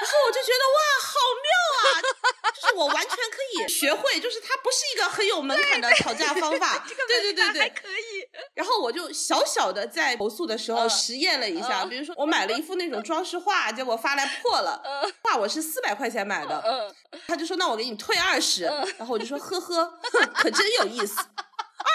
[0.02, 1.48] 然后我就觉得哇，好妙
[1.80, 1.88] 啊！
[2.62, 6.84] 就是我完全可以学会，就是它不是一个很有门槛的吵架方法。
[7.08, 8.28] 对对对对，可以。
[8.54, 14.82] 然后我就小小的在投诉的时候嗯实验了一下，嗯比如说我买了一幅那种装饰画，结果发来破了，
[15.24, 16.96] 画我是四百块钱买的，嗯
[17.28, 18.64] 他就说那我给你退二十，
[18.98, 20.00] 然后我就说呵呵，
[20.36, 21.16] 可真有意思，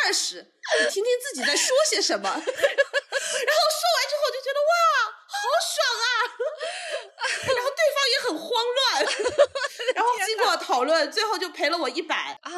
[0.05, 0.37] 二十，
[0.81, 2.29] 你听听自己在说些什么。
[2.31, 4.75] 然后说完之后我就觉得哇，
[5.29, 5.39] 好
[5.71, 6.07] 爽啊！
[7.47, 8.81] 然后对方也很慌乱，
[9.95, 12.39] 然后经过讨讨论，最后就赔了我一百。
[12.43, 12.53] 啊！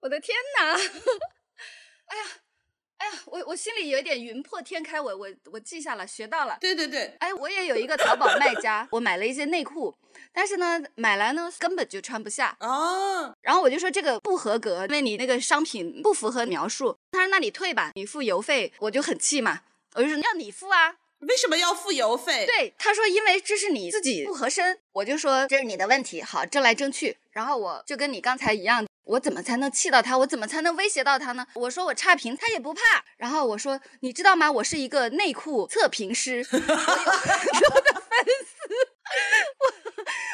[0.00, 0.70] 我的天哪！
[2.06, 2.24] 哎呀，
[2.98, 6.58] 哎呀，我我心里有一点云破天开，我我我记下了，学到了。
[6.60, 9.92] 对对对，哎，我也有一个淘宝卖家，我买了一些内裤，
[10.32, 12.56] 但是呢，买来呢根本就穿不下。
[12.60, 16.96] 哦，然后我就说这个不合格，因为你那个商品不符合描述。
[17.10, 18.72] 他说那你退吧，你付邮费。
[18.78, 19.62] 我就很气嘛，
[19.94, 20.96] 我就说要你付啊。
[21.28, 22.44] 为什么要付邮费？
[22.46, 26.20] 对，他说因为这是你自己不合身，我就说这是你的问题。
[26.20, 30.18] 好，争来争去，然后我就跟你刚才一样，我怎么才能气到他？
[30.18, 31.46] 我怎么才能威胁到他呢？
[31.54, 33.04] 我说我差评，他也不怕。
[33.16, 34.50] 然后我说你知道吗？
[34.50, 38.74] 我是一个内裤测评师， 我有很多的粉丝，
[39.58, 39.64] 我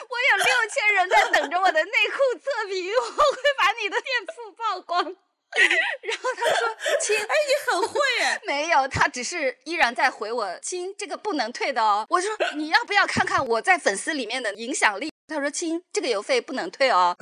[0.09, 5.17] 我有六千人在等着我的内裤测评，我会把你的店铺曝光。
[6.03, 6.69] 然后他说
[7.01, 8.41] ：“亲，哎，你很会 哎。
[8.47, 12.07] 没有，他只是依然在回我，亲，这个不能退的哦。
[12.09, 15.11] 我说你要不要看看我在粉丝里面的影响力？
[15.29, 17.15] 他说亲，这个邮费不能退哦。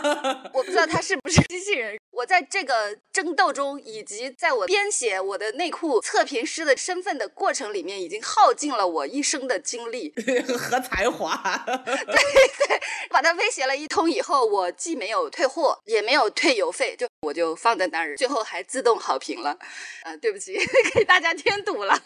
[0.52, 1.96] 我不知道他是不是机器人。
[2.10, 10.12] 我在这个争斗中，以及在我编写我的内裤测评师的身份的过程里面，已经耗尽了我一生的精力。
[10.58, 11.64] 和才华。
[11.66, 19.58] 对对把他威胁了一通以后，我既没有退货，也没有退邮费，就我就放在那儿，最后还自动好评了。
[20.02, 20.56] 啊，对不起，
[20.94, 21.98] 给大家添堵了。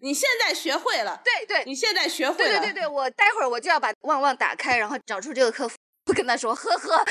[0.00, 5.76] 你现在学会了，对对，你现在学会了，对对对对，我待会儿我就要把旺旺打开，然后找出这个客服，
[6.06, 7.04] 我跟他说，呵呵，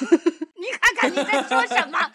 [0.60, 2.12] 你看看你在说什么。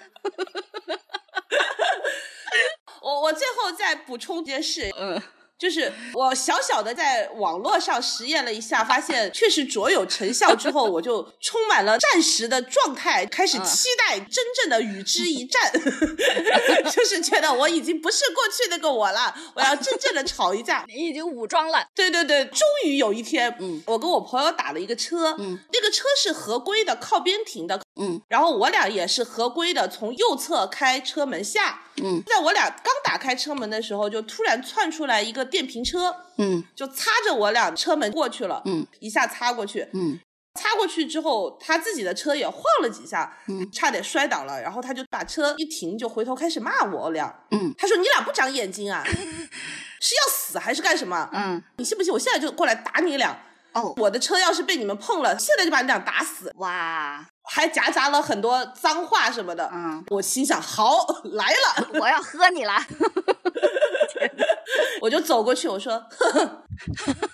[3.02, 5.20] 我我最后再补充一件事，嗯。
[5.60, 15.70] 就是我小小的在网络上实验了一下，发现确实卓有成效之后， 我就充满了战时的状态，开始期待真正的与之一战。
[16.90, 20.86] 就是觉得我已经不是过去那个我了，我要真正的吵一架。
[20.88, 21.86] 你已经武装了。
[21.94, 40.20] 对对对，终于有一天，嗯，我跟我朋友打了一个车，嗯，那个车是合规的，靠边停的，嗯，然后我俩也是合规的，从右侧开车门下，嗯，在我俩刚打开车门的时候，就突然窜出来一个电瓶车，嗯，就擦着我俩车门过去了，嗯，一下擦过去，嗯，
[40.60, 49.04] 擦过去之后，他自己的车也晃了几下，嗯，差点摔倒了，然后他就把车一停，就回头开始骂我俩，嗯，他说你俩不长眼睛啊，
[50.02, 51.30] 是要死还是干什么？
[51.34, 52.14] 嗯，你信不信？
[52.14, 53.38] 我现在就过来打你俩？
[53.72, 62.74] 哦，我的车要是被你们碰了，现在就把你俩打死，哇，还夹杂了很多脏话什么的，嗯，我心想好来了，我要喝你了。
[65.02, 66.66] 我就走过去，我说：“呵呵，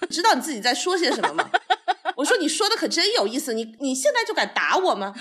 [0.10, 1.50] 知道你自己在说些什么吗？”
[2.16, 5.14] 我说：“你说的可真有意思，你你现在就敢打我吗？”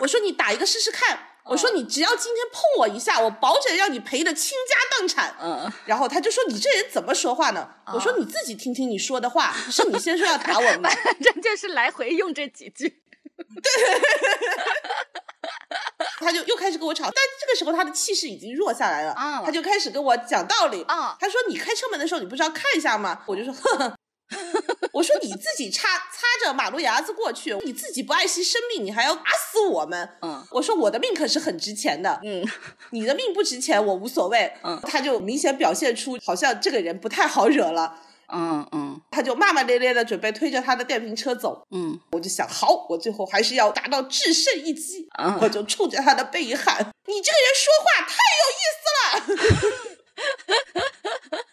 [0.00, 10.88] 我说：“你打一个试试看。”我说：“你只要今天碰我一下，我保准让你赔的倾家荡产。”嗯， 然后他就说：“你这人怎么说话呢？”我说：“你自己听听你说的话，是你先说要打我们的。
[11.20, 13.02] ”这就是来回用这几句。
[16.20, 20.82] 他就又开始跟我吵，但这个时候他的气势已经弱下来了，啊他就开始跟我讲道理。
[20.84, 23.96] 啊他说：“你开车门的时候，你不是要看一下吗？”我就说：“呵呵。”
[24.92, 32.46] 我说：“你自己擦擦着马路牙子过去，你自己不爱惜生命，你还要打死我们？”嗯，我说：“我的命可是很值钱的，嗯，
[32.90, 38.00] 你的命不值钱，我无所谓。”嗯，他就明显表现出好像这个人不太好惹了。
[38.32, 49.22] 嗯嗯他就骂骂咧咧的准备推着他的电瓶车走，嗯我就想，好，我最后还是要达到制胜一击，嗯我就冲着他的背影喊：“你这个人说话太有意思了！”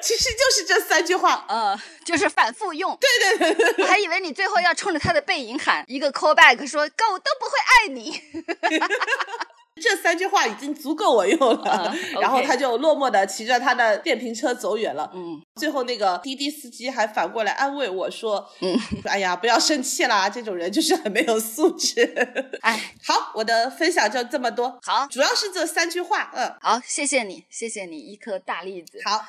[0.00, 1.44] 其实就是这三句话。
[1.48, 2.96] 呃，就是反复用。
[3.00, 8.22] 对对对对，我还以为你最后要冲着他的背影喊一个 callback，说狗都不会爱你。
[9.80, 11.92] 这三句话已经足够我用了。
[11.92, 15.10] 嗯 然后他就落寞的骑着他的电瓶车走远了。
[15.14, 22.04] 嗯最后那个滴滴司机还反过来安慰我说：“嗯， 哎呀，不要生气啦，这种人就是很没有素质。
[22.62, 26.30] ”哎，好，我的分享就这么多，好，主要是这三句话。
[26.34, 29.00] 嗯，好，谢谢你，谢谢你一颗大栗子。
[29.04, 29.24] 好，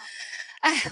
[0.61, 0.83] 哎，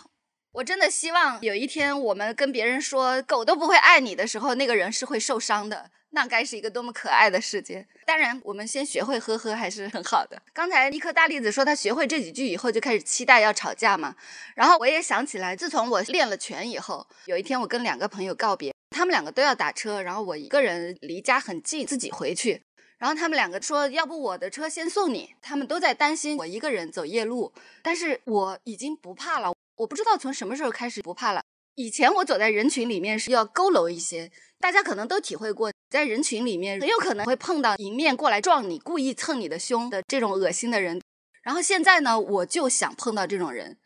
[0.53, 5.89] 我真的希望有一天我们跟别人说狗都不会爱你的时候，那个人是会受伤的。
[6.11, 7.87] 那该是一个多么可爱的世界！
[8.05, 10.41] 当然，我们先学会呵呵还是很好的。
[10.53, 14.15] 刚才一颗大栗子说他学会这几句以后就开始期待要吵架嘛，
[14.55, 22.63] 然后我也想起来，自从我练了拳以后，有一天我跟两个朋友告别，他们两个都要打车，然后我一个人离家很近，自己回去。
[22.97, 25.33] 然后他们两个说，要不我的车先送你。
[25.41, 29.53] 他们都在担心我一个人走夜路，但是我已经不怕了。
[29.77, 31.41] 我不知道从什么时候开始不怕了。
[31.79, 41.01] 以前我走在人群里面是要佝偻一些，大家可能都体会过，在人群里面很有可能会碰到迎面过来撞你、故意蹭你的胸的这种恶心的人。
[41.41, 43.77] 然后现在呢，我就想碰到这种人。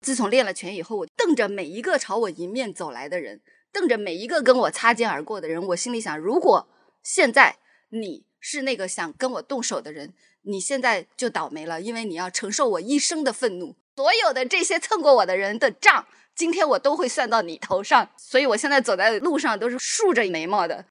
[0.00, 3.40] 自从练了拳以后，我瞪着每一个朝我迎面走来的人，
[3.72, 6.68] 瞪着每一个跟我擦肩而过的人，我心里想：如果
[7.02, 7.56] 现在
[7.88, 13.74] 你是那个想跟我动手的人，你现在就倒霉了，因为你要承受我一生的愤怒。
[13.96, 18.10] 所有的这些蹭过我的人的账，今天我都会算到你头上。
[18.16, 20.86] 所以我现在走在路上都是竖着眉毛的。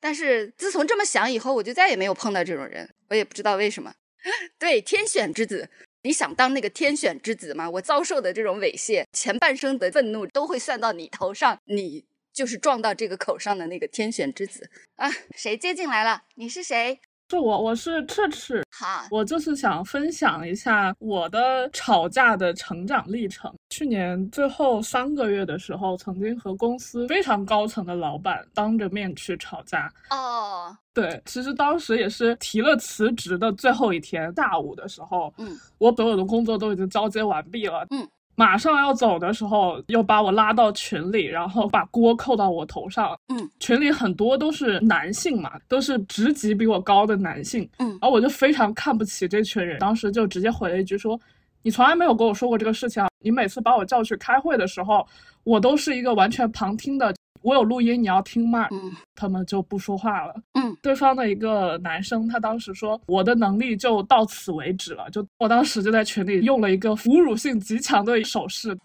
[0.00, 3.92] 但是自从这么想以后，我就再也没有碰到这种人，我也不知道为什么。
[4.58, 5.70] 对，天选之子，
[6.02, 7.68] 你想当那个天选之子吗？
[7.70, 15.10] 我遭受的这种猥亵，前半生的愤怒都会算到你头上，你就是撞到这个口上的那个天选之子啊！
[15.36, 16.22] 谁接进来了？
[16.34, 17.00] 你是谁？
[17.30, 18.64] 是我，我是赤赤。
[18.74, 23.52] 好，我就是想分享一下我的吵架的成长历程。
[23.68, 29.92] 去年最后三个月的时候，曾经和公司非常高层的老板当着面去吵架。
[30.08, 38.08] 哦，对，其实当时也是提了辞职的最后一天下午的时候，嗯，我所有的工作都已经交接完毕了，嗯。
[38.38, 43.18] 马上要走的时候，又把我拉到群里，然后把锅扣到我头上。
[43.30, 47.68] 嗯，群里很多都是男性嘛，都是职级比我高的男性。
[47.78, 51.20] 嗯，然后我就非常看不起这群人，当时就直接回了一句说
[51.62, 53.08] ：“你从来没有跟我说过这个事情啊！
[53.18, 55.04] 你每次把我叫去开会的时候，
[55.42, 58.68] 我都是一个完全旁听的。”我有录音，你要听吗？
[58.70, 60.34] 嗯，他们就不说话了。
[60.54, 65.08] 嗯，对方的一个男生，他当时说我的能力就到此为止了。
[65.10, 68.76] 就我当时就在群里用了一个侮辱性极强的手势，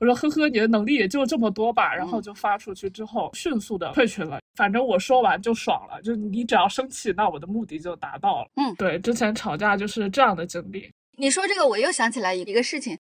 [0.00, 1.94] 我说呵呵，你的能力也就这么多吧。
[1.94, 4.40] 然后就发出去之后，迅速的退群了。
[4.54, 8.48] 反正我说完就爽了，就你只要生气，那我的目的就达到了。
[8.56, 10.90] 嗯，对，之前吵架就是这样的经历。
[11.18, 12.98] 你说这个，我又想起来一个事情。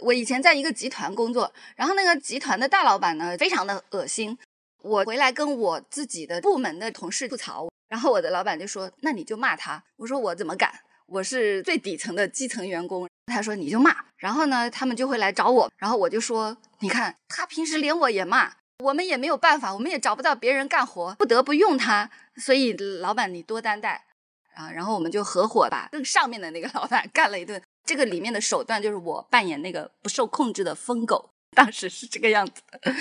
[0.00, 4.36] 我以前在一个集团工作，然后那个集团的大老板呢，非常的恶心。
[4.82, 10.72] 我回来跟我自己的部门的同事吐槽，然后我的老板就说：“那你就骂他。”我说：“我怎么敢？
[11.06, 22.10] 我是最底层的基层员工。”他说：“你就骂。”然后呢，他们就会来找我，然后我就说：“你看，他平时连我也骂，我们也没有办法，我们也找不到别人干活，不得不用他。
[22.36, 24.06] 所以老板你多担待
[24.54, 27.60] 啊。”然后我们就合伙把更上面的那个老板干了一顿。
[27.90, 32.92] 这个里面的手段就是我扮演那个不受控制的疯狗，当时是这个样子的。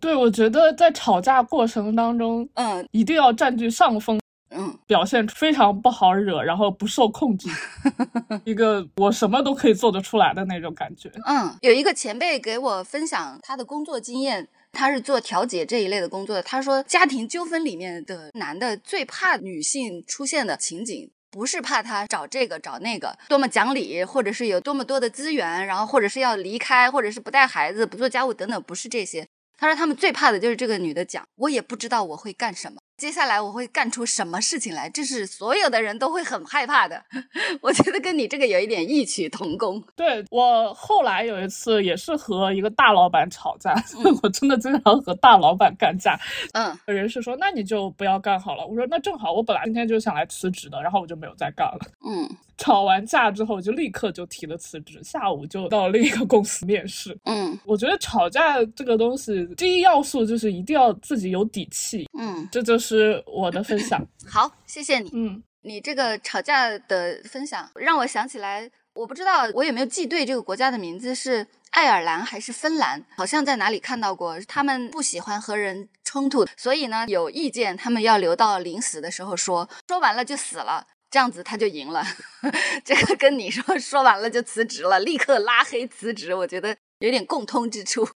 [0.00, 7.48] 对，我觉得在吵架过程当中，嗯，一定要占据上风，嗯，表现非常不好惹，然后不受控制，
[8.42, 11.08] 一个我什么都可以做得出来的那种感觉。
[11.24, 16.42] 嗯，有一个前辈给我分享他的工作经验，他是做调解这一类的工作的。
[16.42, 21.08] 他说，家庭纠纷里面的男的最怕女性出现的情景。
[21.30, 29.26] 不是怕他找这个找那个，多么讲理，或者是有多么多的资源，然后或者是要离开，或者是不带孩子、不做家务等等，不是这些。
[29.56, 32.80] 他说他们最怕的就是这个女的讲，我也不知道我会干什么。
[33.00, 34.90] 接下来我会干出什么事情来？
[34.90, 37.02] 这是所有的人都会很害怕的。
[37.62, 39.82] 我觉得跟你这个有一点异曲同工。
[39.96, 43.74] 对我后来有一次也是和一个大老板吵架，
[44.22, 46.14] 我真的经常和大老板干架。
[46.52, 48.66] 嗯，人事说那你就不要干好了。
[48.66, 51.78] 我说那正好，我本来今天就想来辞职的，然后我就没有再干了。
[52.06, 57.16] 嗯，吵完架之后就立刻就提了辞职，下午就到另一个公司面试。
[57.24, 62.06] 嗯，我觉得吵架这个东西，第一要素就是一定要自己有底气。
[62.18, 62.89] 嗯，这就是
[63.26, 64.06] 我的分享。
[64.28, 65.10] 好，谢谢你。
[65.12, 73.04] 嗯，你这个吵架的分享让我想起来，我不知道我有没有记对这个国家的名字是爱尔兰还是芬兰？
[73.16, 82.04] 好像在哪里看到过，他们不喜欢和人冲突，所以呢有意见，他们要留到临死的时候说，说完了就死了，这样子他就赢了。
[82.84, 88.08] 这个跟你说说完了就辞职了，立刻拉黑辞职，我觉得有点共通之处。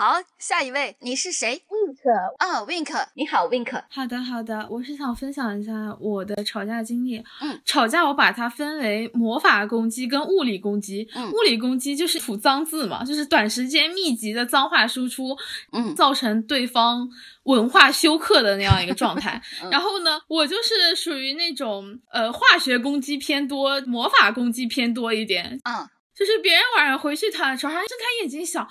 [0.00, 3.82] 好，下一位，你是谁？Wink 啊，Wink，你好，Wink。
[3.90, 7.22] 好的，好的，我是想分享一下我的吵架经历。
[7.42, 11.06] 嗯，吵架我把它分为魔法攻击跟物理攻击。
[11.14, 15.36] 嗯，物理攻击就是吐脏字嘛，就是短时间密集的脏话输出，
[15.72, 17.06] 嗯，造成对方
[17.42, 19.42] 文化休克的那样一个状态。
[19.62, 25.60] 嗯、然后呢，我就是属于那种呃化学攻击偏多，魔法攻击偏多一点。
[25.64, 25.86] 嗯，
[26.16, 28.66] 就是别人晚上回去躺在床上，睁开眼睛想。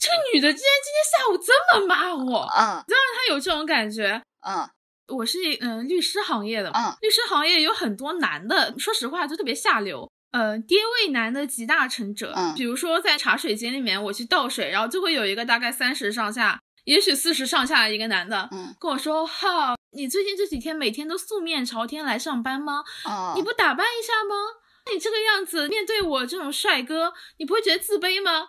[0.00, 4.66] 这个女的竟然今天下午这么骂我，嗯，让她有这种感觉，嗯，
[5.08, 22.82] 我是嗯律师行业的，嗯，律师行业有很多男的，说实话就特别下流，呃，爹味男的集大成者，嗯，比如说在茶水间里面，我去倒水，然后就会有一个大概三十上下，也许四十上下的一个男的，嗯，跟我说，哈，你最近这几天每天都素面朝天来上班吗？
[23.04, 24.34] 哦，你不打扮一下吗？
[24.90, 28.48] 你这个样子面对我这种帅哥，你不会觉得自卑吗？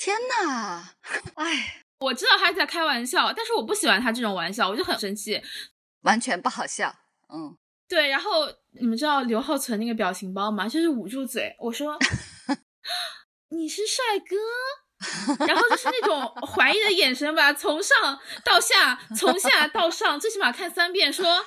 [0.00, 0.82] 天呐，
[1.34, 5.42] 哎， 我知道他在开玩笑，但是我不喜欢他这种玩笑，我就很生气，
[6.04, 6.90] 完全不好笑。
[7.28, 7.54] 嗯，
[7.86, 8.08] 对。
[8.08, 10.66] 然后你们知道刘浩存那个表情包吗？
[10.66, 11.98] 就是捂住嘴，我说
[13.52, 21.44] 你是帅哥， 然后就是那种怀疑的眼神吧，从上到下，从下到上，最起码看三遍，说。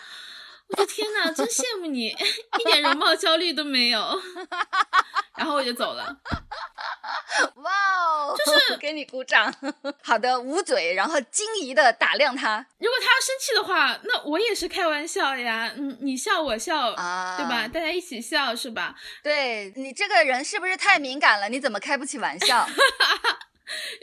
[0.69, 2.07] 我的天呐，真羡慕你，
[2.59, 3.99] 一点容貌焦虑都没有。
[5.37, 6.05] 然后我就走了。
[7.57, 7.71] 哇
[8.05, 9.53] 哦，就是给你鼓掌。
[10.01, 12.65] 好的，捂嘴，然后惊疑的打量他。
[12.79, 15.71] 如果他要生气的话，那我也是开玩笑呀。
[15.75, 17.67] 嗯，你笑我笑，啊对吧？
[17.67, 18.95] 大家一起笑是吧？
[19.23, 21.49] 对你这个人是不是太敏感了？
[21.49, 22.67] 你怎么开不起玩笑？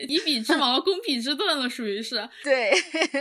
[0.09, 2.29] 以彼之矛攻彼之盾了，属于是。
[2.43, 2.73] 对，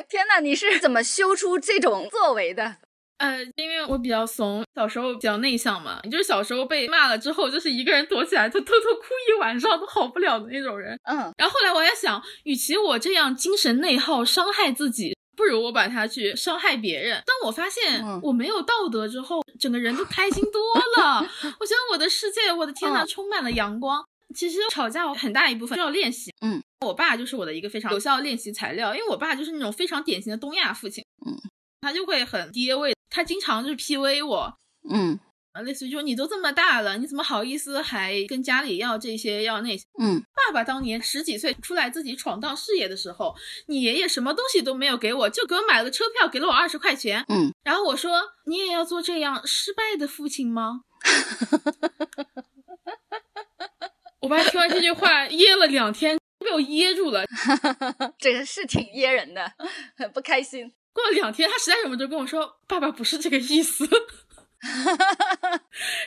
[0.10, 2.78] 天呐，你是怎么修出这种作为的？
[3.20, 10.98] 呃，因为我比较怂，小时候比较内向嘛，就是小时候被骂了之后，就是一个人躲起来，就偷偷哭一晚上都好不了的那种人。
[11.04, 17.22] 嗯，然后后来我在想，与其我这样精神内耗伤害自己，不如我把它去伤害别人。
[17.26, 20.62] 当我发现嗯我没有道德之后，整个人都开心多
[20.98, 21.20] 了。
[21.60, 24.04] 我觉得我的世界，我的天呐，嗯充满了阳光。
[24.34, 26.32] 其实吵架很大一部分需要练习。
[26.42, 31.04] 嗯，我爸就是我的一个非常有效的练习材料，因为我爸就是那种非常典型的东亚父亲。
[31.26, 31.36] 嗯，
[31.82, 34.58] 他就会很爹味，他经常就是 PUA 我。
[34.90, 35.20] 嗯
[35.52, 39.84] 啊，类似于说你都这么大了，你怎么好意思还跟家里要这些要那些？
[40.00, 43.36] 嗯爸爸当年十几岁出来自己闯荡事业的时候，
[43.68, 47.26] 你爷爷什么东西都没有给我，就给我买了个车票，给了我二十块钱。
[47.30, 50.82] 嗯，然后我说你也要做这样失败的父亲吗？
[54.22, 57.26] 我爸听完这句话噎了两天，被我噎住了。
[58.20, 59.52] 这个是挺噎人的，
[59.98, 60.72] 很不开心。
[60.94, 63.86] 过了两天，他实在忍不住跟我说：“爸爸不是这个意思。”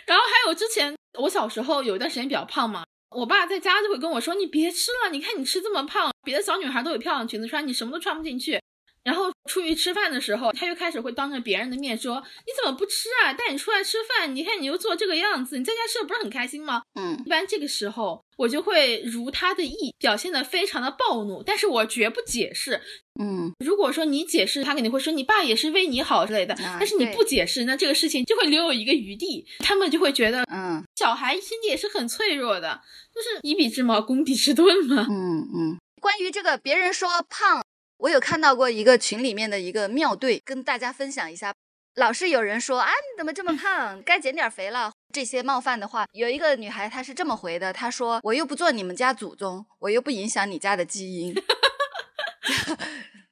[0.07, 8.61] 然后还有之前我小时候有一段时间比较胖嘛，我爸在家就会跟我说：“你别吃了，你看你吃这么胖，别的小女孩都有漂亮裙子穿，你什么都穿不进去。”
[9.05, 13.33] 然后出去吃饭的时候，他又开始会当着别人的面说：“你怎么不吃啊？
[13.33, 22.81] 带你出来吃饭，你看你又做这个样子，你在家吃的不是很开心吗？”嗯一般这个时候我就会如他的意，表现的非常的暴怒，但是我绝不解释，
[23.21, 26.55] 嗯如果说你解释，他肯定会说你爸也是为你好之类的。
[26.55, 32.81] 啊但是你不解释，那这个事情就会留有一个余地，他们就会觉得嗯小孩心里也是很脆弱的，
[33.15, 35.07] 就是以彼之矛攻彼之盾嘛。
[35.11, 35.79] 嗯嗯。
[36.01, 37.65] 关于这个，别人说胖，
[38.03, 41.55] 我有看到过一个群里面的一个妙对，跟大家分享一下。
[41.95, 44.03] 老是有人说啊，你怎么这么胖？
[44.03, 44.91] 该减点肥了。
[45.13, 51.33] 这些冒犯的话，有一个女孩她是这么回的，她说：“我又不做你们家祖宗，我又不影响你家的基因。”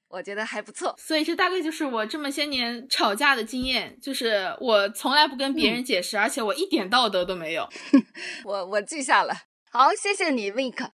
[0.09, 0.95] 我觉得还不错。
[0.99, 7.69] 所以这大概就是我这么些年吵架的经验，就是我从来不跟别人解释，而且我一点道德都没有。
[8.45, 9.35] 我我记下了。
[9.73, 10.91] 好，谢谢你，Wink。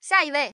[0.00, 0.52] 下一位，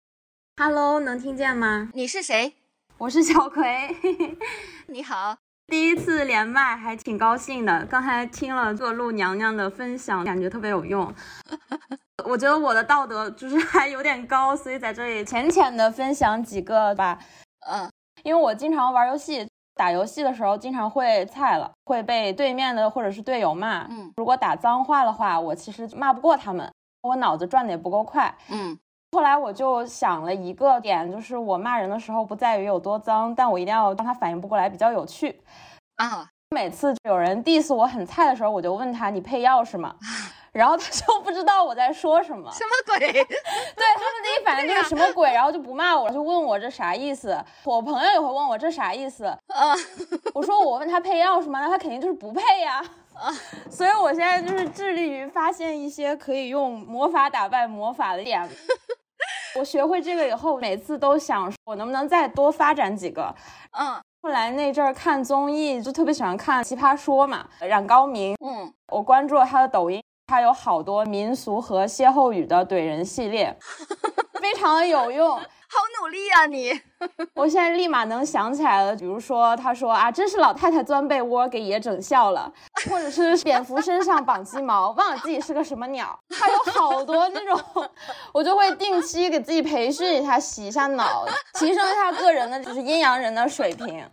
[0.62, 1.88] Hello，能听见吗？
[1.94, 2.52] 你是谁？
[2.98, 3.96] 我是小葵，
[4.88, 5.34] 你好。
[5.66, 7.86] 第一次连麦还挺高兴的。
[7.86, 11.10] 刚才听了做陆娘娘的分享，感觉特别有用。
[12.28, 17.18] 我觉得我的道德就是 还有点高，所以在这里浅浅的分享几个吧。
[17.66, 17.90] 嗯
[18.22, 23.86] 因为我经常玩游戏，打游戏的时候经常会菜了，会被对面的或者是队友骂。
[23.88, 28.36] 嗯如果打脏话的话，我其实骂不过他们，我脑子转的也不够快。
[28.50, 28.78] 嗯
[29.12, 35.40] 后来我就想了一个点，就是我骂人的时候不在于有多脏，但我一定要让他反应不过来，比较有趣。
[35.96, 39.96] 啊，每次有人 diss 我很菜的时候，我就问他你配钥匙吗？
[40.52, 42.98] 然后他就不知道我在说什么，什么鬼？
[43.12, 47.36] 对他们第一反应就是什么鬼，然后就不骂我，就问我这啥意思。
[47.64, 49.74] 我朋友也会问我这啥意思，啊
[50.34, 51.60] 我说我问他配钥匙吗？
[51.60, 52.80] 那他肯定就是不配呀。
[53.12, 53.30] 啊
[53.68, 58.48] 所以我现在就是致力于发现一些可以用魔法打败魔法的点。
[59.58, 63.34] 我学会这个以后，每次都想我能不能再多发展几个。
[63.78, 73.56] 嗯后来那阵儿看综艺，就特别喜欢看《奇葩说》嘛，冉高明，嗯我关注了他的抖音，他有好多民俗和歇后语的怼人系列，
[74.42, 75.40] 非常的有用。
[75.72, 76.80] 好努力啊你！
[77.34, 82.52] 我现在立马能想起来了，比如说他说啊，真是老太太钻被窝给爷整笑了，
[82.90, 86.18] 或者是 蝙蝠身上绑鸡毛，忘了自己是个什么鸟。
[86.28, 87.88] 他有好多那种，
[88.34, 94.04] 我就会定期给自己培训一下，洗一下脑，提升一下个人的就是阴阳人的水平，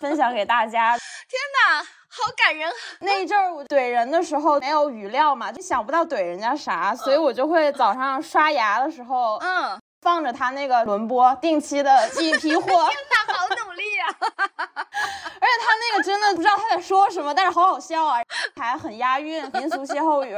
[0.00, 0.96] 分享给大家。
[0.96, 2.72] 天哪，好感人！
[3.00, 12.62] 那一阵儿我怼人的时候没有语料嘛，就想不到怼人家啥，所以我就会早上刷牙的时候嗯，放着他那个轮播，定期的寄一批货。
[13.10, 14.08] 他好努力啊！
[14.20, 18.20] 而且他那个真的不知道他在说什么，但是好好笑啊，
[18.56, 20.36] 还很押韵，民俗歇后语。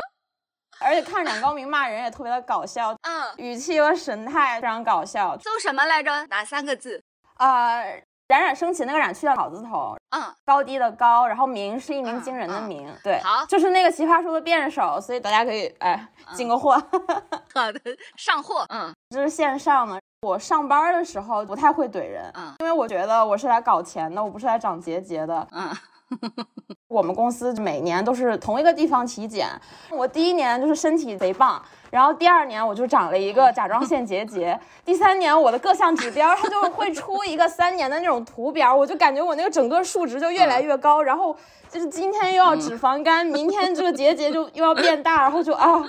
[0.82, 6.26] 而且看冉高明骂人也特别的搞笑，嗯，语气和神态非常搞笑搜什么来着？
[6.28, 7.02] 哪三个字？
[7.34, 7.82] 啊、
[8.30, 16.74] 冉冉升起那个冉去掉草字头，嗯，高低的高，然后名是一鸣嗯惊人的嗯鸣，对，好就是那个奇葩说的辩手，所以大家可以哎进个货，
[17.52, 17.80] 好的，
[18.16, 19.98] 上货，嗯 这是线上的。
[20.22, 25.48] 我上班的时候不太会怼人，嗯因为我觉得我是来搞钱的，我不是来长结节的。
[25.50, 25.68] 嗯
[26.88, 29.48] 我们公司每年都是同一个地方体检，
[29.90, 41.36] 我第一年就是身体贼棒，然后第二年我就长了一个甲状腺结节，第三年我的各项指标它就会出一个三年的那种图表，我就感觉我那个整个数值就越来越高，然后
[41.68, 45.82] 就是今天又要脂肪肝，明天这个结节就又要变大，然后就啊，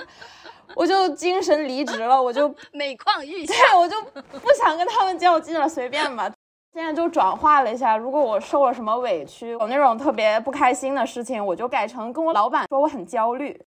[0.76, 3.54] 我就精神离职了，我就每况愈下。
[3.54, 4.00] 对，我就
[4.40, 6.32] 不想跟他们较劲了，随便吧。
[6.74, 13.62] 现在就转化了一下，如果我受了什么委屈，有那种特别不开心的事情，我就改成跟我老板说我很焦虑，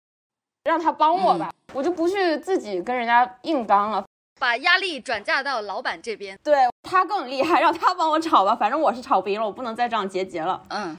[0.65, 4.05] 让他帮我吧，我就不去自己跟人家硬刚了。
[4.41, 6.37] 把压力转嫁到老板这边。
[6.43, 10.63] 对他更厉害，让他帮我吵吧，反正我是吵不赢了，我不能再这样结节了。
[10.69, 10.97] 嗯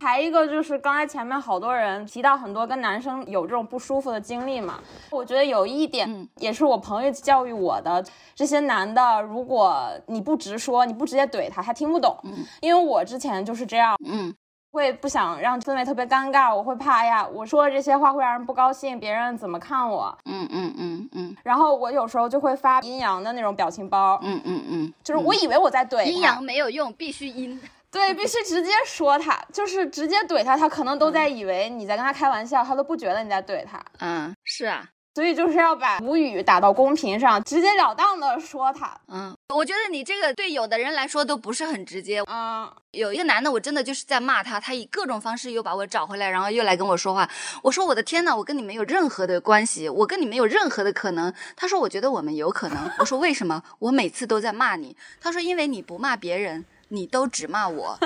[0.00, 4.78] 还一个就是刚才前面好多人提到很多跟男生有这种不舒服的经历嘛，
[5.10, 12.16] 我觉得有一点嗯也是我朋友教育我的，这些男的如果你不直说，你不直接怼他，他听不懂。
[12.60, 14.34] 因为我之前就是这样，嗯
[14.70, 20.16] 会不想让氛围特别尴尬，我会怕哎呀，我说的这些话会让人不高兴，别人怎么看我？
[20.26, 27.58] 嗯嗯嗯嗯然后我有时候就会发阴阳的那种表情包，嗯嗯嗯，就是我以为我在怼，阴阳没有用，必须阴。
[27.90, 33.82] 对，必须直接说他，就是直接怼他，他可能都在以为你在跟他开玩笑，他都不觉得你在怼他。
[34.00, 38.94] 嗯，是啊，所以就是要把无语打到公屏上，直截了当的说他。
[39.08, 42.22] 嗯，我觉得你这个对有的人来说都不是很直接。
[42.26, 47.26] 嗯，有一个男的，我真的就是在骂他，他以各种方式又把我找回来，然后又来跟我说话。
[47.62, 51.32] 我说我的天呐，我跟你没有任何的关系，我跟你没有任何的可能。
[51.56, 52.90] 他说我觉得我们有可能。
[52.98, 53.62] 我说为什么？
[53.78, 54.94] 我每次都在骂你。
[55.20, 57.98] 他说因为你不骂别人，你都只骂我，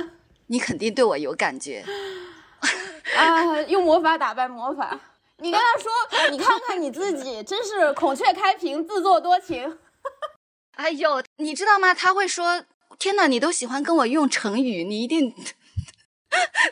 [0.49, 1.85] 你肯定对我有感觉。
[3.17, 4.99] 啊，用魔法打败魔法。
[5.39, 9.79] 你跟他说，你看看你自己，真是孔雀开屏，自作多情。
[10.77, 11.93] 哎呦，你知道吗？
[11.93, 12.65] 他会说
[12.99, 15.35] ：“天哪，你都喜欢跟我用成语，你一定，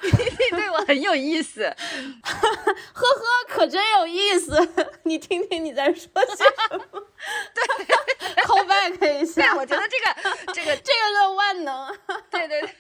[0.03, 1.63] 你对我很有意思。
[2.23, 4.57] 呵呵，可真有意思。
[5.05, 5.95] 你听听你在说
[6.27, 6.85] 些什么？
[7.55, 9.53] 对，call back 一”下。
[9.53, 11.95] 对，我觉得这个，这个，这个是万能。
[12.31, 12.71] 对对对，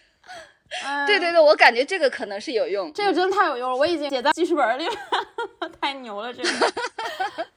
[0.86, 2.92] 嗯对对对，我感觉这个可能是有用。
[2.92, 4.92] 这个真的太有用了，我已经写在记事本里了，
[5.80, 6.48] 太牛了，这个。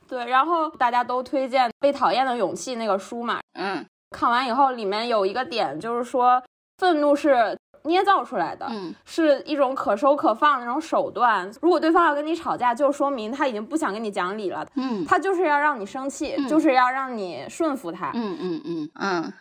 [0.08, 6.44] 对，然后大家都推荐《被讨厌的勇气》那个书嘛，嗯看完以后里面有一个点就是说，
[6.78, 8.94] 愤怒是捏造出来的，嗯。
[9.06, 11.50] 是一种可收可放的那种手段。
[11.62, 15.06] 如果对方要跟你吵架，就说明他已经不想跟你讲理了，嗯。
[15.06, 16.48] 他就是要让你生气，嗯。
[16.48, 18.12] 就是要让你顺服他。
[18.14, 19.34] 嗯嗯嗯嗯，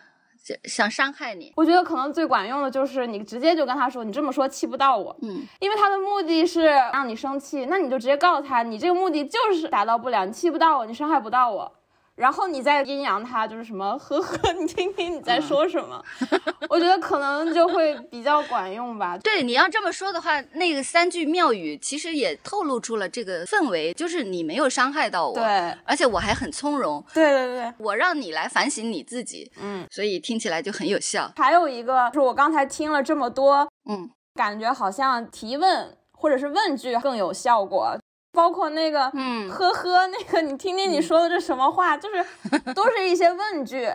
[0.43, 1.53] 想想伤害你。
[1.55, 5.41] 我觉得可能最管用的就是你直接就跟他说，你这么说气不到我，嗯。
[5.59, 11.71] 因为他的目的是让你生气，那你就直接告诉他，你这个目的就是达到不了，你气不到我，你伤害不到我，
[12.15, 16.03] 然后你再阴阳他，就是什么呵呵， 你听听你在说什么，
[16.69, 19.17] 我觉得可能就会比较管用吧。
[19.17, 25.43] 对，你要这么说的话，那个三句妙语其实也透露出了这个氛围，就是你没有伤害到我，对，
[25.85, 31.31] 而且我还很从容，对对对，我让你来反省你自己，嗯，所以听起来就很有效。
[31.37, 37.97] 还有一个就是我刚才听了这么多，嗯感觉好像提问或者是问句更有效果。
[38.33, 42.25] 包括那个，嗯呵呵，那个你听听你说的这什么话，就是
[42.75, 43.89] 都是一些问句。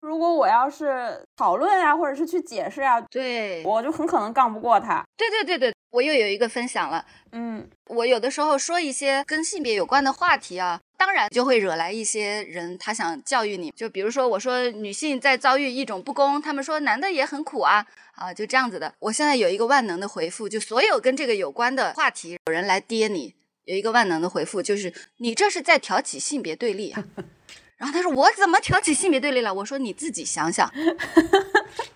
[0.00, 5.02] 如果我要是讨论啊，或者是去解释啊，对，我就很可能杠不过他。
[5.16, 7.04] 对对对对，我又有一个分享了。
[7.32, 13.72] 嗯我有的时候说一些跟性别有关的话题啊，当然就会惹来一些人，他想教育你。
[13.72, 17.84] 就比如说，我说女性在遭遇一种不公，他们说男的也很苦啊，
[18.14, 18.92] 啊，就这样子的。
[19.00, 23.34] 我现在有一个万能的回复，就所有跟这个有关的话题，有人来跌你，
[23.68, 27.04] 有一个万能的回复，就是你这是在挑起性别对立啊。
[27.78, 29.54] 然后他说我怎么挑起性别对立了？
[29.54, 30.70] 我说你自己想想。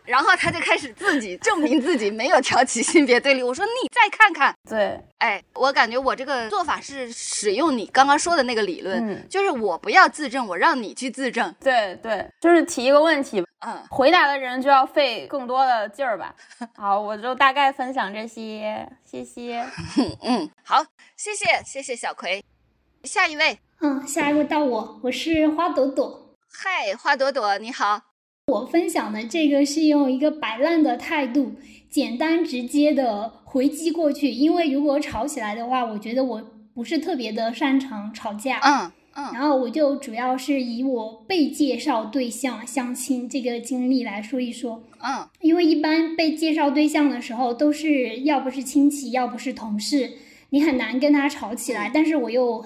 [0.04, 3.42] 然后他就开始自己证明自己没有挑起性别对立。
[3.42, 11.54] 我说你再看看，对，哎，我感觉我这个做法是使用你刚刚说的那个理论，嗯就是我不要自证，我让你去自证。
[11.60, 16.34] 对对，就是提一个问题，嗯，回答的人就要费更多的劲儿吧。
[16.76, 19.64] 好，我就大概分享这些，谢谢。
[20.22, 20.84] 嗯，好，
[21.16, 22.44] 谢谢谢谢小葵，
[23.04, 26.36] 下一位，嗯，下一个到我，我是花朵朵。
[26.48, 28.00] 嗨，花朵朵你好，
[28.46, 31.54] 我分享的这个是用一个摆烂的态度，
[31.90, 34.30] 简单直接的回击过去。
[34.30, 36.40] 因为如果吵起来的话，我觉得我
[36.72, 38.60] 不是特别的擅长吵架。
[38.60, 44.84] 嗯嗯然后我就主要是以我被介绍对象相亲这个经历来说一说。
[45.00, 50.12] 嗯因为一般被介绍对象的时候，都是要不是亲戚，要不是同事，
[50.50, 51.90] 你很难跟他吵起来。
[51.92, 52.64] 但是我又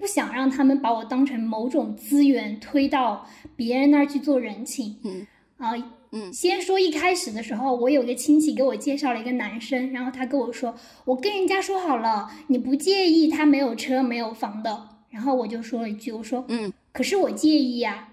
[0.00, 4.96] 不想让他们把我当成某种资源推到别人那儿去做人情。
[5.04, 5.26] 嗯
[5.58, 5.72] 啊、
[6.10, 10.74] 嗯先说一开始的时候，我有个亲戚给我介绍了一个男生，然后他跟我说，
[11.04, 14.88] 我跟人家说好了，你不介意他没有车没有房的。
[15.10, 18.08] 然后我就说了一句，我说，嗯，可是我介意呀、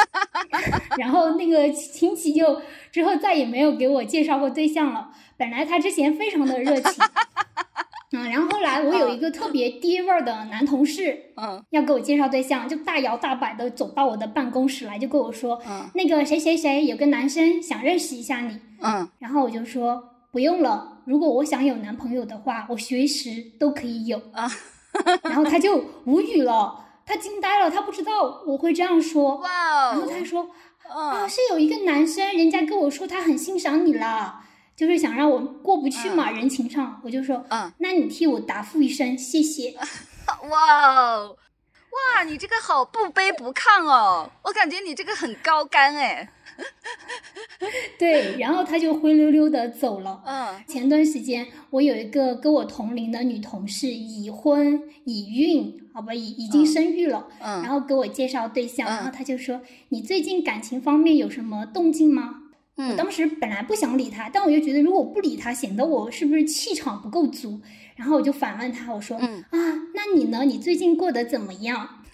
[0.96, 2.62] 然后那个亲戚就
[2.92, 5.10] 之后再也没有给我介绍过对象了。
[5.36, 7.04] 本来他之前非常的热情，
[8.12, 11.62] 嗯，然后后来我有一个特别爹味儿的男同事，嗯。
[11.70, 19.08] 要给我介绍对象，就大摇大摆的走到我的办公室来，就跟我说，嗯那个谁谁谁有个男生想认识一下你，嗯。
[19.18, 24.48] 然后我就说不用了，如果我想有男朋友的话，我随时都可以有啊。
[25.22, 29.36] 然后他就无语了，他惊呆了，他不知道我会这样说。
[29.38, 29.92] 哇哦。
[29.92, 30.42] 然后他哦，说
[30.88, 34.45] 啊，嗯是有一个男生，人家跟我说他很欣赏你啦，
[34.76, 37.00] 就是想让我过不去嘛，人情上。
[37.02, 39.74] 我就说，嗯，那你替我答复一声，谢谢。
[40.50, 41.36] 哇哦，
[42.16, 46.30] 哇，你这个好不卑不亢哦，我感觉你这个很高干哎。
[47.98, 50.22] 对，然后他就灰溜溜的走了。
[50.24, 59.60] 嗯前段时间，我有一个跟我同龄的女同事，已婚已孕，好吧，已已经生育了，嗯然嗯后给我介绍对象，嗯然后他就说
[59.90, 62.44] ：“你最近感情方面有什么动静吗？”
[62.76, 67.60] 我嗯当时本来不想理他，但我就觉得如果不理他，显得我是不是气场不够足，
[67.96, 69.56] 然后我就反问他，我说：“嗯啊，
[69.94, 70.44] 那你呢？
[70.44, 71.78] 你最近过得怎么样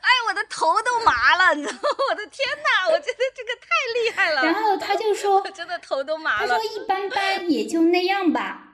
[0.00, 1.78] 哎，我的头都麻了，你知道吗？
[2.10, 4.42] 我的天哪，我觉得这个太厉害？”了。
[4.42, 6.64] 然后他就说我 真的头都麻了他说。
[6.64, 8.72] 一般般，也就那样吧。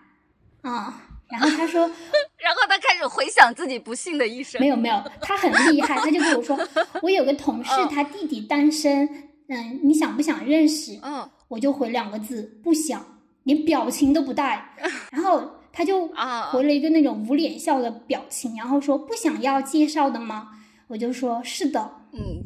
[0.62, 1.80] 啊、然后他说
[2.38, 4.60] 然后他开始回想自己不幸的一生。
[4.60, 6.56] 没有没有，他很厉害，他就跟我说，
[7.02, 10.98] 我有个同事嗯，他弟弟单身，嗯，你想不想认识？
[11.02, 13.04] 嗯我就回两个字，不想，
[13.42, 14.72] 连表情都不带。
[15.10, 15.42] 然后
[15.72, 20.50] 他就啊回了一个那种无脸笑的表情，然后说不想要介绍的吗？
[20.86, 21.90] 我就说是的。
[22.12, 22.42] 嗯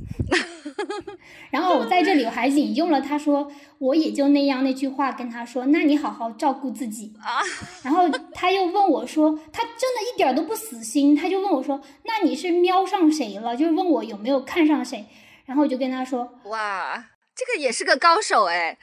[1.51, 7.13] 然后我在这里我还引用了他说我也就那样那句话跟他说，那你好好照顾自己。
[7.21, 7.41] 啊，
[7.85, 13.55] 然后他又问我说，他真的一点都不死心，他就问我说，那你是瞄上谁了？
[13.57, 15.05] 就是问我有没有看上谁。
[15.47, 18.79] 然后我就跟他说，哇，这个也是个高手哎。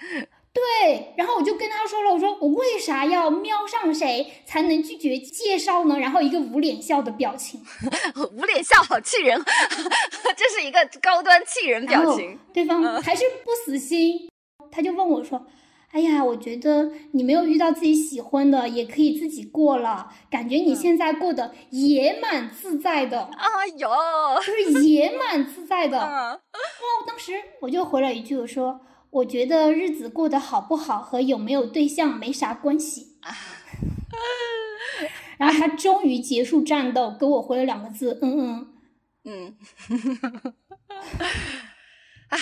[0.53, 5.97] 对，然后我就跟他说了，我说我为啥要瞄上谁才能拒绝介绍呢？
[5.97, 7.63] 然后一个无脸笑的表情，
[8.35, 9.41] 无脸笑好气人，
[10.35, 12.37] 这是一个高端气人表情。
[12.53, 14.29] 对方还是不死心，
[14.69, 15.47] 他就问我说
[15.91, 23.89] ：“哎呀，我觉得你没有遇到自己喜欢的，也可以自己过了，感觉你现在过得也蛮自在的，哎呦，
[24.37, 25.99] 就是也蛮自在的。
[26.03, 28.81] ”嗯然后当时我就回了一句，我说
[29.11, 33.17] ：“我觉得日子过得好不好和有没有对象没啥关系。”
[35.37, 38.67] 然后他终于结束战斗，给我回了两个字：“嗯嗯。”
[39.23, 39.55] 嗯，
[42.29, 42.37] 啊，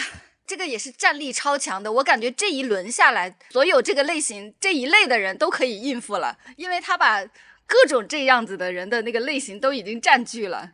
[0.50, 1.92] 这个也是战力超强的。
[1.92, 7.24] 我感觉这一轮下来，所有这个类型这一类的人都可以应付了，因为他把
[7.68, 10.72] 各种这样子的人的那个类型都已经占据了。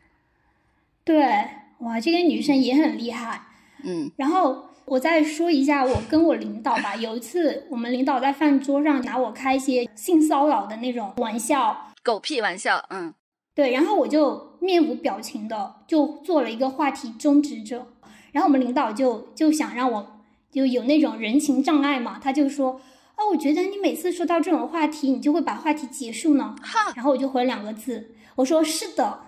[1.04, 1.26] 对，
[1.80, 3.42] 哇，这个女生也很厉害。
[3.84, 6.96] 嗯然后我再说一下我跟我领导吧。
[6.96, 13.12] 有一次，我们领导在饭桌上拿我开一些性骚扰的那种玩笑，狗屁玩笑，嗯
[13.54, 17.86] 对，然后我就面无表情的就做了一个话题终止者。
[18.32, 20.20] 然后我们领导就就想让我
[20.50, 22.80] 就有那种人情障碍嘛，他就说。
[23.18, 26.54] 哦，我觉得你每次说到这种话题，你就会把话题结束呢。
[26.62, 29.04] 哈然后我就回两个字，我说是的。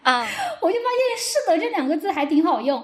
[0.00, 0.26] 啊
[0.62, 2.82] 我就发现“是的”这两个字还挺好用。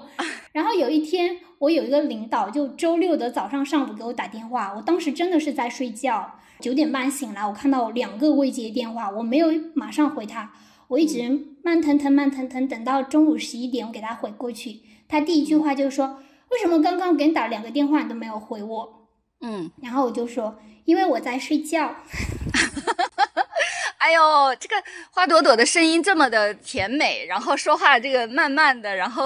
[0.51, 10.51] 然后有一天，我有一个领导，就周六的早上、上午给我打电话，我当时真的是在睡觉，九点半醒来，我看到两个未接电话，我没有马上回他，
[10.87, 11.21] 我一直
[11.63, 19.07] 慢腾腾、慢腾腾，等到中午十一点，我给他回过去，他第一句话就是说：“为什么刚刚给你打两个电话你都没有回我
[19.41, 21.95] 嗯，？”然后我就说：“因为我在睡觉。
[23.97, 24.21] ”哎呦，
[24.59, 24.75] 这个
[25.11, 29.25] 花朵朵的声音这么的甜美，然后说话这个慢慢的，然后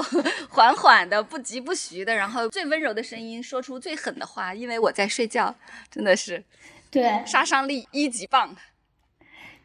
[0.50, 5.56] 缓缓的，不急不徐的，然后最温柔的声音说出最狠的话，因为我在睡觉，
[5.90, 6.44] 真的是
[6.92, 8.56] 对，杀伤力一级棒。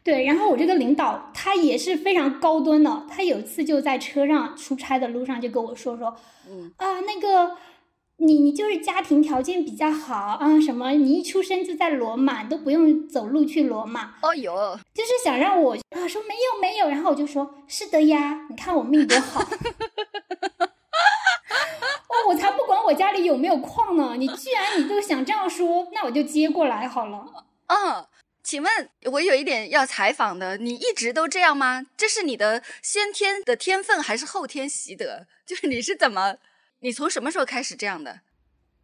[0.03, 6.13] 对，然后我这个领导他也是非常高端的，他有一次就在车上出差的路上就跟我说说，
[6.49, 7.55] 嗯啊，那个
[8.17, 14.15] 你你就是家庭条件比较好啊，什么你一出生就在罗马，都不用走路去罗马。
[14.21, 19.39] 哦哟，就是想让我啊说没有没有，然后我就说是的呀，你看我命多好。
[22.13, 27.25] 哦，我才不管我家里有没有矿呢，你居然你都想这样说，那我就接过来好了。
[27.67, 28.05] 嗯，
[28.43, 31.85] 请问我有一点要采访的，你一直都这样吗？
[31.95, 35.27] 这是你的先天的天分还是后天习得？
[35.47, 36.35] 就是你是怎么，
[36.81, 38.19] 你从什么时候开始这样的？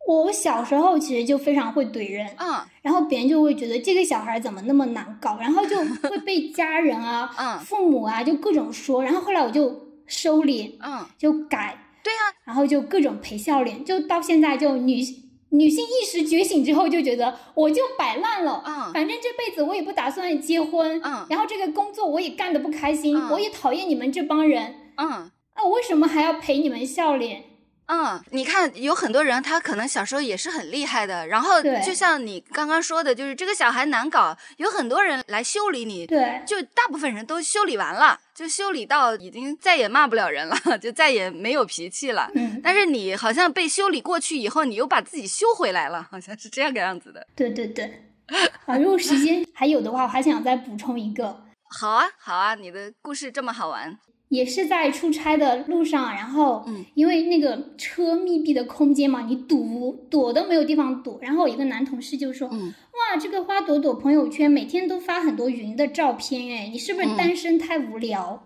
[0.07, 5.78] 我小时候其实就非常会怼人，嗯，然后别人就会觉得这个小孩怎么那么难搞，然后就
[6.10, 14.99] 会被家人啊、 嗯父母啊就各种说，然后后来我就收敛，嗯，就改，对呀、然后就各种陪笑脸，就到现在就女
[15.50, 18.93] 女性意识觉醒之后，就觉得我就摆烂了，嗯。
[18.93, 21.26] 反正这辈子我也不打算结婚，嗯。
[21.30, 23.30] 然后这个工作我也干得不开心，嗯。
[23.32, 25.08] 我也讨厌你们这帮人，嗯。
[25.08, 25.32] 啊，
[25.64, 27.43] 我为什么还要陪你们笑脸？
[27.91, 42.29] 嗯，你看，有很多人他可能小时候也是很厉害的，然后就像你刚刚说的，就是这个小孩难搞，有很多人来修理你，对，就大部分人都修理完了，就修理到已经再也骂不了人了， 就再也没有脾气了。
[42.35, 47.25] 嗯，但是你好像被修理过去以后，你又把自己修回来了，好像是这样个样子的。
[47.35, 48.05] 对对对。
[48.67, 51.41] 啊，如果时间还有的话，我还想再补充一个，
[51.81, 53.97] 好啊，好啊，你的故事这么好玩。
[54.30, 61.19] 也是在出差的路上，然后嗯因为那个车密闭的空间嘛，你堵躲都没有地方躲。
[61.21, 68.43] 然后我一个男同事就说：“嗯哇，这个花朵朵朋友圈每天都发很多云的照片，哎，你是不是嗯单身太无聊？”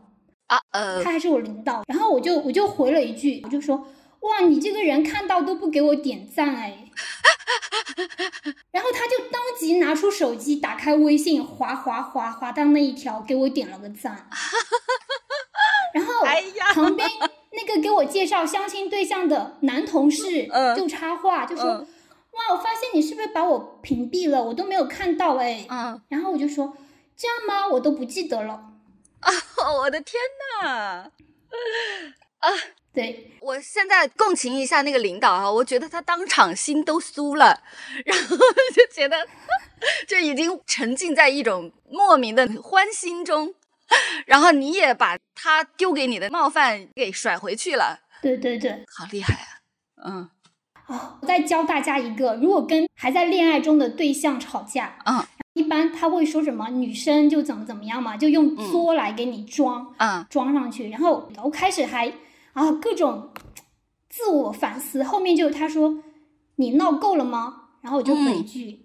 [0.47, 3.77] 啊，呃他，还是我领导，然后我就我就回了一句，我就说
[4.21, 6.79] ：“哇，你这个人看到都不给我点赞哎。”
[8.71, 14.27] 然后他就当即拿出手机，打开微信，滑滑滑滑到那一条，给我点了个赞。
[15.93, 16.13] 然后
[16.73, 17.07] 旁边
[17.51, 21.87] 那个给我介绍相亲对象的男同事 嗯就插话，就说：“嗯
[22.31, 24.43] 哇，我发现你是不是把我屏蔽了？
[24.43, 25.65] 我都没有看到哎。
[25.69, 26.75] 嗯，然后我就说
[27.15, 27.67] ：“这样吗？
[27.71, 28.53] 我都不记得了。
[29.19, 29.31] 啊，
[29.81, 30.19] 我的天
[30.63, 31.11] 呐！
[32.39, 32.49] 啊
[32.93, 37.61] 对，我现在共情一下那个领导啊，我觉得他当场心都酥了，
[38.05, 38.35] 然后
[38.75, 39.27] 就觉得
[40.07, 43.53] 就已经沉浸在一种莫名的欢欣中，
[44.25, 48.83] 然后你也把他丢给你的冒犯给甩回去了，对对对。
[48.95, 50.05] 好厉害啊！
[50.05, 50.29] 嗯
[50.87, 55.23] 哦，我再教大家一个，如果跟还在恋爱中的对象吵架，嗯
[55.53, 56.67] 一般他会说什么？
[56.69, 60.89] 女生就怎么怎么样嘛，就用作来给你装、嗯装上去。
[60.89, 62.11] 然后我开始还
[62.53, 63.31] 啊各种
[64.09, 66.03] 自我反思，后面就他说
[66.55, 67.69] 你闹够了吗？
[67.81, 68.79] 然后我就回一句、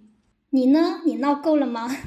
[0.50, 1.00] 你呢？
[1.04, 1.88] 你闹够了吗？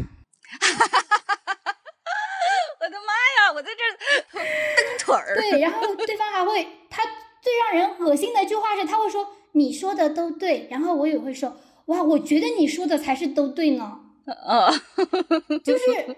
[3.54, 4.46] 我在这儿
[4.76, 5.36] 蹬腿儿。
[5.36, 7.04] 对，然后对方还会，他
[7.42, 14.00] 最让人恶心的一句话是，他会说你说的都对，然后我也会说哇，我觉得你说的才是都对呢。
[14.26, 16.16] 嗯就是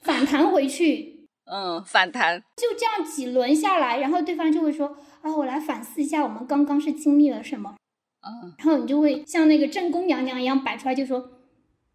[0.00, 2.40] 反弹回去，嗯，反弹。
[2.56, 7.74] 就这样几轮下来，然后对方就会说啊，我来反思一下我们刚刚是经历了什么，
[8.22, 11.30] 嗯然后你就会像那个正宫娘娘一样摆出来，就说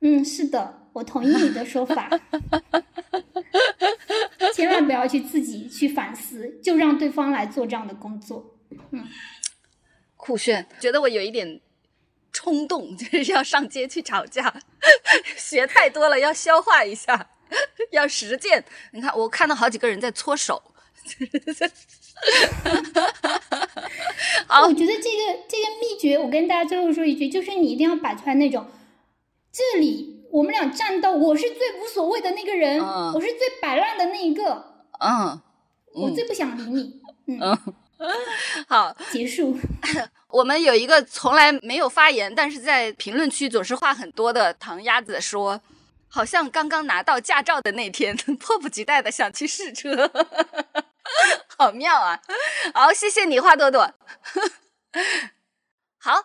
[0.02, 2.10] 嗯，是的，我同意你的说法，
[4.54, 8.56] 千万不要去自己去反思，就让对方来做这样的工作。
[8.92, 9.08] 嗯
[10.16, 11.62] 酷炫，觉得我有一点
[12.34, 14.54] 冲动，就是要上街去吵架，
[15.38, 17.30] 学太多了，要消化一下，
[17.92, 18.64] 要实践。
[18.92, 20.62] 你看，我看到好几个人在搓手。
[24.46, 28.68] 好我觉得这个这个秘诀，我跟大家最后说一句，就是你一定要摆出来那种，
[29.52, 33.12] 这里我们俩战斗，我是最无所谓的那个人，嗯。
[33.14, 35.42] 我是最摆烂的那一个，嗯，
[35.94, 37.02] 我最不想理你。
[37.28, 37.58] 嗯，
[38.70, 39.58] 好，结束。
[40.30, 45.60] 我们有一个从来没有发言，但是在评论区总是话很多的唐鸭子说，
[46.08, 50.12] 好像刚刚拿到驾照的那天， 迫不及待的想去试车，
[51.58, 52.22] 好妙啊！
[52.76, 53.92] 好，谢谢你，花朵朵。
[55.98, 56.24] 好，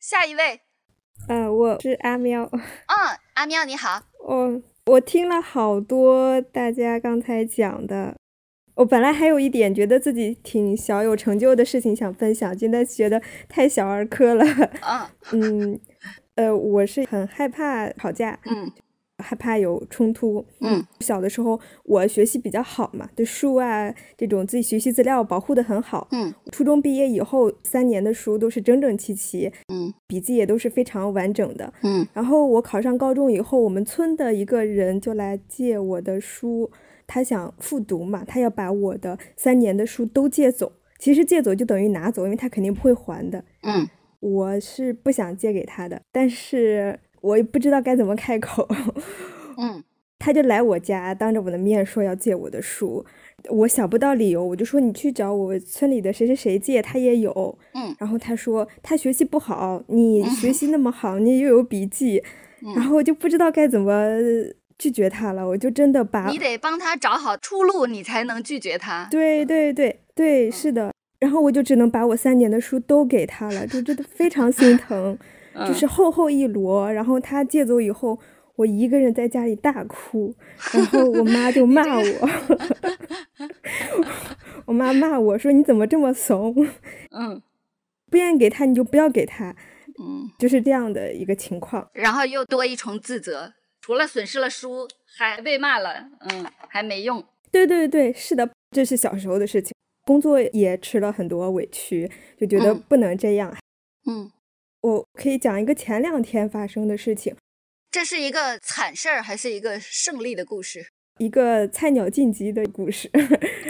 [0.00, 0.62] 下一位，
[1.28, 2.48] 呃，我是阿喵。
[2.52, 2.60] 嗯，
[3.34, 8.16] 阿喵你好，我，我听了好多大家刚才讲的，
[8.74, 14.44] 我本来还有一点觉得自己挺小有成就的事情想分享，现在觉得太小儿科了。
[14.82, 15.80] 嗯嗯，
[16.34, 18.70] 呃，我是很害怕吵架，嗯，
[19.20, 20.44] 害怕有冲突。
[20.60, 26.08] 嗯，小的时候我学习比较好嘛，对书啊这种自己学习资料保护的很好。
[26.12, 31.72] 嗯，初中毕业以后三年的书都是整整齐齐，嗯，笔记也都是非常完整的。
[31.82, 36.70] 嗯，然后我考上高中以后，我们村的一个人就来借我的书，
[37.06, 40.72] 他想复读嘛，他要把我的三年的书都借走。
[40.98, 43.42] 其实借走就等于拿走，因为他肯定不会还的。
[43.62, 43.88] 嗯，
[44.20, 48.68] 我是不想借给他的，但是我也不知道该怎么开口。
[49.58, 49.82] 嗯，
[50.18, 53.04] 他就来我家，当着我的面说要借我的书，
[53.50, 57.58] 我想不到理由，我就说你去找我村里的谁谁谁借，他也有。
[57.74, 62.22] 嗯，然后他说他学习不好，你学习那么好，你又有笔记，
[62.74, 63.92] 然后我就不知道该怎么
[64.78, 69.06] 拒绝他了，我就真的把你得帮他找好出路，你才能拒绝他。
[69.10, 70.92] 对对对对，是的。
[71.18, 75.18] 然后我就只能把我三年的书都给他了，就真的非常心疼，
[75.66, 76.90] 就是厚厚一摞。
[76.92, 78.18] 然后他借走以后，
[78.56, 80.34] 我一个人在家里大哭，
[80.72, 82.28] 然后我妈就骂我，
[84.66, 86.54] 我妈骂我说你怎么这么怂？
[87.10, 87.42] 嗯，
[88.10, 89.54] 不愿意给他你就不要给他，
[89.98, 91.88] 嗯，就是这样的一个情况。
[91.94, 94.86] 然后又多一重自责，除了损失了书，
[95.18, 97.24] 还被骂了，嗯，还没用。
[97.50, 99.74] 对对对，是的，这是小时候的事情。
[100.06, 103.54] 工作也吃了很多委屈，就觉得不能这样。
[104.06, 104.30] 嗯，
[104.82, 107.34] 我可以讲一个前两天发生的事情。
[107.90, 110.86] 这是一个惨事儿，还是一个胜利的故事？
[111.18, 113.10] 一个菜鸟晋级的故事。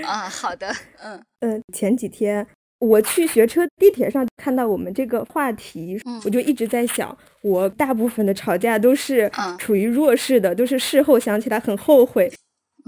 [0.04, 2.46] 啊，好的，嗯嗯， 前几天
[2.78, 12.30] 我去学车，地铁上看到我们这个话题，嗯、我就一直在想，我大部分的吵架都是处于弱势的，都是事后想起来很后悔。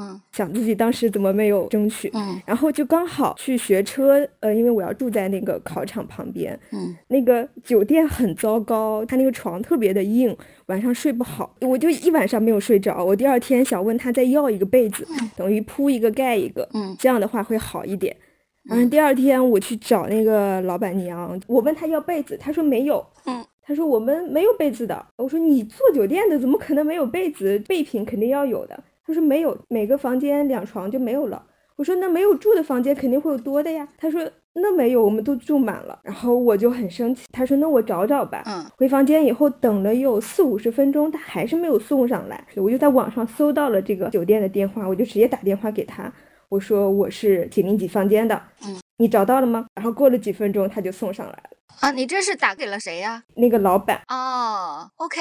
[0.03, 10.36] 嗯，想自己当时怎么没有争取，嗯，然后就刚好去学车，呃，因为我要住在那个考场旁边，嗯，那个酒店很糟糕，他那个床特别的硬，
[10.66, 13.05] 晚上睡不好，我就一晚上没有睡着。
[13.05, 18.16] 我第二天想问他再要一个被子，等于铺一个盖一个，嗯，这样的话会好一点。
[18.64, 25.05] 然后第二天我去找那个老板娘，我问他要被子，他说没有，嗯，他说我们没有被子的。
[25.16, 27.59] 我说你做酒店的怎么可能没有被子？
[27.66, 28.84] 备品肯定要有的。
[29.07, 31.46] 他说没有，每个房间两床就没有了。
[31.76, 33.88] 我说那没有住的房间肯定会有多的呀。
[33.96, 35.98] 他说那没有，我们都住满了。
[36.05, 37.26] 然后我就很生气。
[37.32, 38.42] 他说那我找找吧。
[38.44, 42.46] 嗯，回房间以后等了有四五十分钟，他还是没有送上来。
[42.57, 46.12] 我就在网上搜到了这个酒店的电话，我就直接打电话给他，
[46.50, 49.66] 我说我是几零几房间的，嗯，你找到了吗？
[49.74, 51.50] 然后过了几分钟他就送上来了。
[51.80, 53.24] 啊，你这是打给了谁呀？
[53.36, 54.03] 那个老板。
[54.09, 55.18] 哦，OK，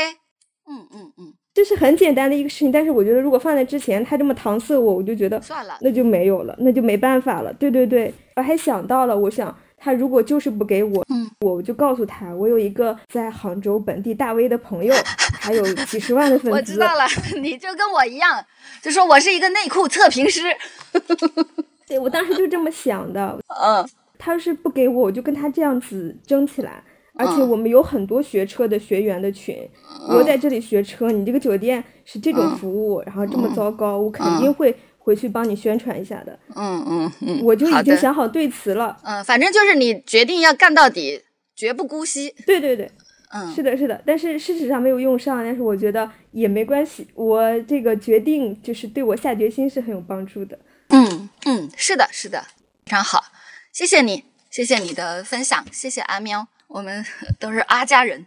[0.67, 1.33] 嗯嗯嗯。
[1.53, 7.53] 这是很简单的一个事情，但是我觉得如果放在之前，他这么搪塞我，我就觉得算了，那就没有了，那就没办法了。
[7.53, 14.95] 对对对，我还想到了，我想他如果就是不给我，嗯，我就告诉他，我有一个在杭州本地大 V 的朋友，
[15.41, 16.57] 还有几十万的粉丝。
[16.57, 17.05] 我知道了，
[17.41, 18.43] 你就跟我一样，
[18.81, 20.43] 就说我是一个内裤测评师。
[21.85, 23.37] 对，我当时就这么想的。
[23.61, 23.85] 嗯，
[24.17, 26.81] 他要是不给我，我就跟他这样子争起来。
[27.21, 29.55] 而且我们有很多学车的学员的群，
[30.07, 36.37] 嗯、我在这里学车，你这个酒店是这种服务，嗯、然后这么糟糕，我肯定会回去帮你宣传一下的。
[36.55, 38.97] 嗯嗯嗯，我就已经想好对词了。
[39.03, 41.21] 嗯，反正就是你决定要干到底，
[41.55, 42.33] 绝不姑息。
[42.45, 42.91] 对对对，
[43.33, 44.01] 嗯，是的，是的。
[44.05, 47.07] 但是事实上没有用上，但是我觉得也没关系。
[47.15, 50.57] 我这个决定就是对我下决心是很有帮助的。
[50.89, 52.43] 嗯嗯，是的，是的，
[52.85, 53.23] 非常好，
[53.71, 56.47] 谢谢你，谢谢你的分享，谢谢阿喵。
[56.73, 57.05] 我们
[57.39, 58.25] 都是阿家人，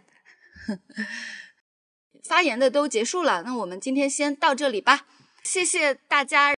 [2.23, 5.01] 发言的都结束了，那我们今天先到这里吧。
[5.43, 6.53] 谢谢大家，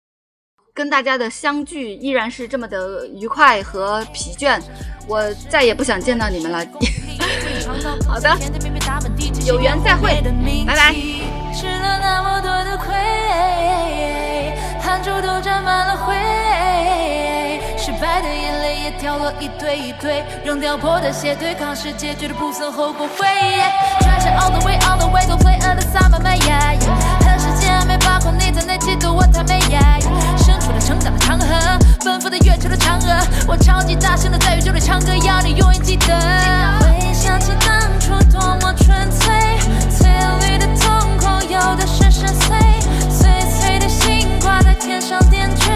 [0.73, 4.61] 跟大家的相聚依然是这么的愉快和疲倦，
[5.07, 6.65] 我再也不想见到你们了。
[8.07, 8.37] 好的，
[9.45, 10.21] 有缘再会，
[10.65, 11.36] 拜拜。
[19.39, 23.25] 一堆一堆，扔掉破的鞋，对抗世界，绝对不曾后果会。
[24.01, 26.77] 转身 all the way all the way，都 play at the summer my yeah。
[27.23, 30.01] 和时间还没把控，你在那嫉妒我太美 yeah。
[30.37, 31.45] 伸出了成长的长河，
[32.03, 36.07] 奔赴的月球的嫦娥，我超级大声的在宇宙里唱歌，要你永远记得。
[36.79, 39.33] 回想起当初多么纯粹，
[39.89, 40.09] 翠
[40.41, 45.71] 绿的瞳孔有的是深邃，碎碎的心挂在天上点缀，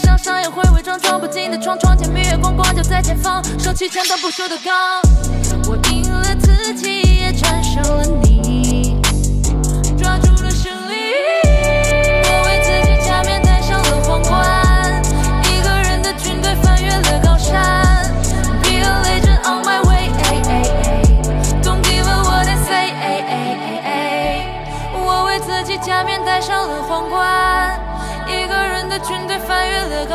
[0.00, 4.74] 上上，也会伪装装不进的窗，窗前明月光，光就在前方，收起前段不朽的钢。
[5.68, 8.04] 我赢了自己，也战胜了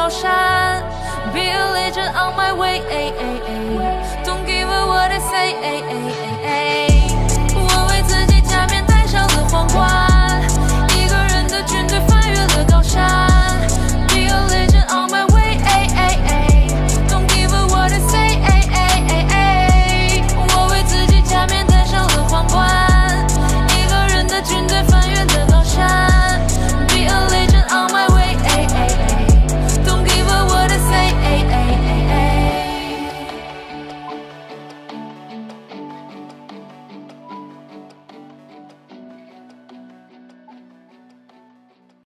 [0.06, 0.84] 越了高山。
[1.34, 2.82] Be a legend on my way.
[4.24, 6.25] Don't give a what I say.